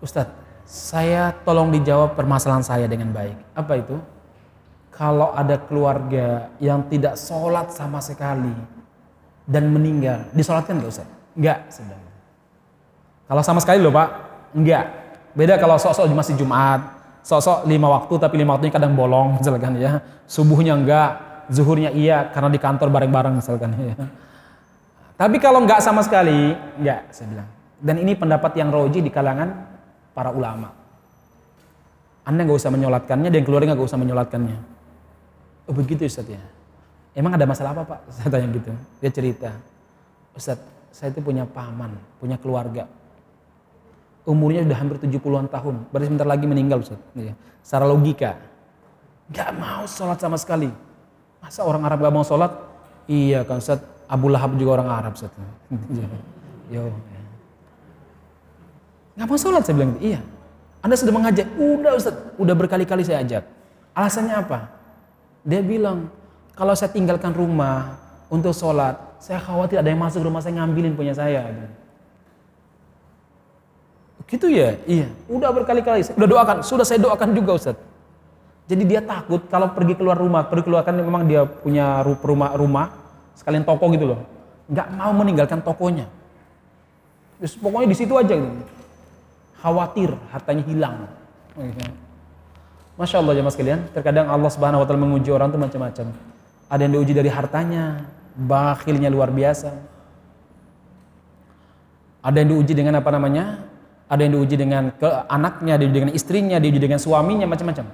Ustadz, 0.00 0.32
saya 0.64 1.36
tolong 1.44 1.68
dijawab 1.68 2.16
permasalahan 2.16 2.64
saya 2.64 2.88
dengan 2.88 3.12
baik. 3.12 3.36
Apa 3.52 3.84
itu? 3.84 4.00
Kalau 4.88 5.36
ada 5.36 5.60
keluarga 5.60 6.48
yang 6.56 6.88
tidak 6.88 7.20
sholat 7.20 7.68
sama 7.76 8.00
sekali 8.00 8.56
dan 9.44 9.68
meninggal, 9.68 10.28
disolatkan 10.32 10.80
nggak 10.80 10.90
Ustadz? 10.90 11.14
Enggak, 11.36 11.68
sebenarnya. 11.68 12.12
Kalau 13.24 13.42
sama 13.44 13.60
sekali 13.60 13.80
loh 13.80 13.92
Pak, 13.92 14.08
enggak. 14.56 14.84
Beda 15.34 15.58
kalau 15.58 15.76
sok-sok 15.76 16.06
masih 16.14 16.38
Jumat, 16.38 16.80
sok-sok 17.26 17.66
lima 17.66 17.90
waktu 17.90 18.14
tapi 18.20 18.38
lima 18.38 18.54
waktunya 18.54 18.72
kadang 18.72 18.94
bolong 18.94 19.34
misalkan 19.40 19.76
ya. 19.80 20.00
Subuhnya 20.24 20.78
enggak, 20.78 21.10
zuhurnya 21.52 21.90
iya 21.92 22.30
karena 22.30 22.48
di 22.48 22.60
kantor 22.60 22.88
bareng-bareng 22.88 23.34
misalkan 23.36 23.74
ya. 23.92 23.96
Tapi 25.14 25.36
kalau 25.38 25.62
enggak 25.62 25.82
sama 25.82 26.00
sekali, 26.00 26.54
enggak 26.80 27.10
saya 27.10 27.26
bilang. 27.30 27.48
Dan 27.84 28.00
ini 28.00 28.16
pendapat 28.16 28.56
yang 28.56 28.72
roji 28.72 29.04
di 29.04 29.10
kalangan 29.12 29.50
para 30.16 30.32
ulama. 30.32 30.72
Anda 32.24 32.40
nggak 32.48 32.56
usah 32.56 32.72
menyolatkannya 32.72 33.28
dan 33.28 33.42
keluarga 33.44 33.76
nggak 33.76 33.84
usah 33.84 34.00
menyolatkannya. 34.00 34.58
Oh 35.68 35.74
begitu 35.76 36.08
Ustaz 36.08 36.24
ya. 36.24 36.40
Emang 37.14 37.32
ada 37.38 37.46
masalah 37.46 37.70
apa 37.70 37.82
Pak? 37.86 38.00
Saya 38.18 38.28
tanya 38.28 38.48
gitu. 38.50 38.70
Dia 38.98 39.10
cerita. 39.14 39.50
Ustaz, 40.34 40.58
saya 40.90 41.14
itu 41.14 41.22
punya 41.22 41.46
paman, 41.46 41.94
punya 42.18 42.34
keluarga. 42.34 42.90
Umurnya 44.26 44.66
sudah 44.66 44.78
hampir 44.78 44.98
70-an 44.98 45.46
tahun. 45.46 45.86
Berarti 45.94 46.06
sebentar 46.10 46.26
lagi 46.26 46.46
meninggal 46.50 46.82
Ustaz. 46.82 46.98
Ya. 47.14 47.38
Secara 47.62 47.86
logika. 47.86 48.34
Gak 49.30 49.50
mau 49.54 49.86
sholat 49.86 50.18
sama 50.18 50.34
sekali. 50.34 50.74
Masa 51.38 51.62
orang 51.62 51.86
Arab 51.86 52.02
gak 52.02 52.14
mau 52.14 52.26
sholat? 52.26 52.50
Iya 53.06 53.46
kan 53.46 53.62
Ustaz. 53.62 53.78
Abu 54.10 54.26
Lahab 54.32 54.58
juga 54.58 54.82
orang 54.82 54.88
Arab 54.90 55.12
Ustaz. 55.14 55.30
Yo. 56.74 56.90
Gak 59.14 59.26
mau 59.28 59.38
sholat 59.38 59.62
saya 59.62 59.76
bilang 59.78 59.94
Iya. 60.02 60.18
Anda 60.82 60.98
sudah 60.98 61.14
mengajak. 61.14 61.46
Udah 61.54 61.92
Ustaz. 61.94 62.14
Udah 62.40 62.54
berkali-kali 62.58 63.06
saya 63.06 63.22
ajak. 63.22 63.44
Alasannya 63.94 64.34
apa? 64.34 64.58
Dia 65.44 65.60
bilang, 65.60 66.08
kalau 66.54 66.74
saya 66.78 66.90
tinggalkan 66.94 67.34
rumah 67.34 67.98
untuk 68.30 68.54
sholat, 68.54 68.94
saya 69.18 69.42
khawatir 69.42 69.82
ada 69.82 69.90
yang 69.90 70.00
masuk 70.02 70.22
rumah 70.22 70.38
saya 70.38 70.62
ngambilin 70.62 70.94
punya 70.94 71.14
saya. 71.14 71.50
Gitu 74.24 74.46
ya? 74.48 74.78
Iya. 74.86 75.10
Udah 75.28 75.50
berkali-kali. 75.50 76.06
Udah 76.14 76.28
doakan. 76.30 76.56
Sudah 76.62 76.86
saya 76.86 77.02
doakan 77.02 77.34
juga 77.34 77.58
Ustaz. 77.58 77.76
Jadi 78.64 78.82
dia 78.88 79.04
takut 79.04 79.44
kalau 79.52 79.76
pergi 79.76 79.92
keluar 79.92 80.16
rumah, 80.16 80.48
pergi 80.48 80.64
keluar 80.64 80.88
kan 80.88 80.96
memang 80.96 81.28
dia 81.28 81.44
punya 81.44 82.00
rumah 82.00 82.56
rumah 82.56 82.86
sekalian 83.36 83.60
toko 83.60 83.92
gitu 83.92 84.16
loh. 84.16 84.20
Nggak 84.72 84.88
mau 84.96 85.12
meninggalkan 85.12 85.60
tokonya. 85.60 86.08
Terus 87.36 87.60
pokoknya 87.60 87.88
di 87.92 87.96
situ 87.98 88.16
aja 88.16 88.32
gitu. 88.32 88.64
Khawatir 89.60 90.16
hartanya 90.32 90.64
hilang. 90.64 90.96
Masya 92.96 93.20
Allah 93.20 93.34
jemaah 93.36 93.52
sekalian, 93.52 93.80
terkadang 93.92 94.32
Allah 94.32 94.48
Subhanahu 94.48 94.80
wa 94.80 94.86
taala 94.88 95.02
menguji 95.02 95.28
orang 95.28 95.52
itu 95.52 95.60
macam-macam. 95.60 96.06
Ada 96.74 96.90
yang 96.90 96.98
diuji 96.98 97.14
dari 97.14 97.30
hartanya, 97.30 98.02
bakhilnya 98.34 99.06
luar 99.06 99.30
biasa. 99.30 99.70
Ada 102.18 102.42
yang 102.42 102.58
diuji 102.58 102.74
dengan 102.74 102.98
apa 102.98 103.14
namanya? 103.14 103.62
Ada 104.10 104.26
yang 104.26 104.42
diuji 104.42 104.58
dengan 104.58 104.90
ke 104.90 105.06
anaknya, 105.30 105.78
diuji 105.78 106.02
dengan 106.02 106.10
istrinya, 106.18 106.58
diuji 106.58 106.82
dengan 106.82 106.98
suaminya, 106.98 107.46
macam-macam. 107.46 107.86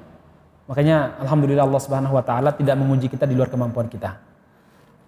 Makanya 0.65 1.21
alhamdulillah 1.21 1.69
Allah 1.69 1.83
Subhanahu 1.83 2.15
wa 2.17 2.25
taala 2.25 2.57
tidak 2.57 2.73
menguji 2.81 3.13
kita 3.13 3.29
di 3.29 3.37
luar 3.37 3.53
kemampuan 3.53 3.85
kita. 3.85 4.17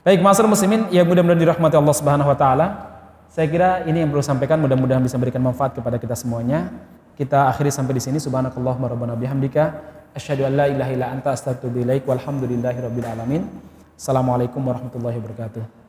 Baik, 0.05 0.21
masyarakat 0.21 0.53
muslimin 0.53 0.93
yang 0.93 1.09
mudah-mudahan 1.09 1.41
dirahmati 1.41 1.77
Allah 1.81 1.97
Subhanahu 1.97 2.29
wa 2.29 2.37
taala. 2.37 2.67
Saya 3.33 3.49
kira 3.49 3.89
ini 3.89 4.05
yang 4.05 4.13
perlu 4.13 4.21
sampaikan, 4.21 4.61
mudah-mudahan 4.61 5.01
bisa 5.01 5.17
memberikan 5.17 5.41
manfaat 5.41 5.73
kepada 5.73 5.97
kita 5.97 6.13
semuanya. 6.13 6.69
Kita 7.17 7.49
akhiri 7.49 7.73
sampai 7.73 7.97
di 7.97 8.03
sini. 8.05 8.21
Subhanakallahumma 8.21 8.93
rabbana 8.93 9.17
bihamdika 9.17 9.65
asyhadu 10.15 10.45
an 10.47 10.57
la 10.57 10.67
ilaha 10.69 10.91
illa 10.93 11.07
anta 11.13 11.33
astaghfiruka 11.33 11.67
wa 11.67 11.71
atubu 11.73 11.85
ilaik. 11.85 12.03
Walhamdulillahirabbil 12.09 13.07
alamin. 13.07 13.43
Assalamualaikum 13.97 14.61
warahmatullahi 14.67 15.17
wabarakatuh. 15.21 15.82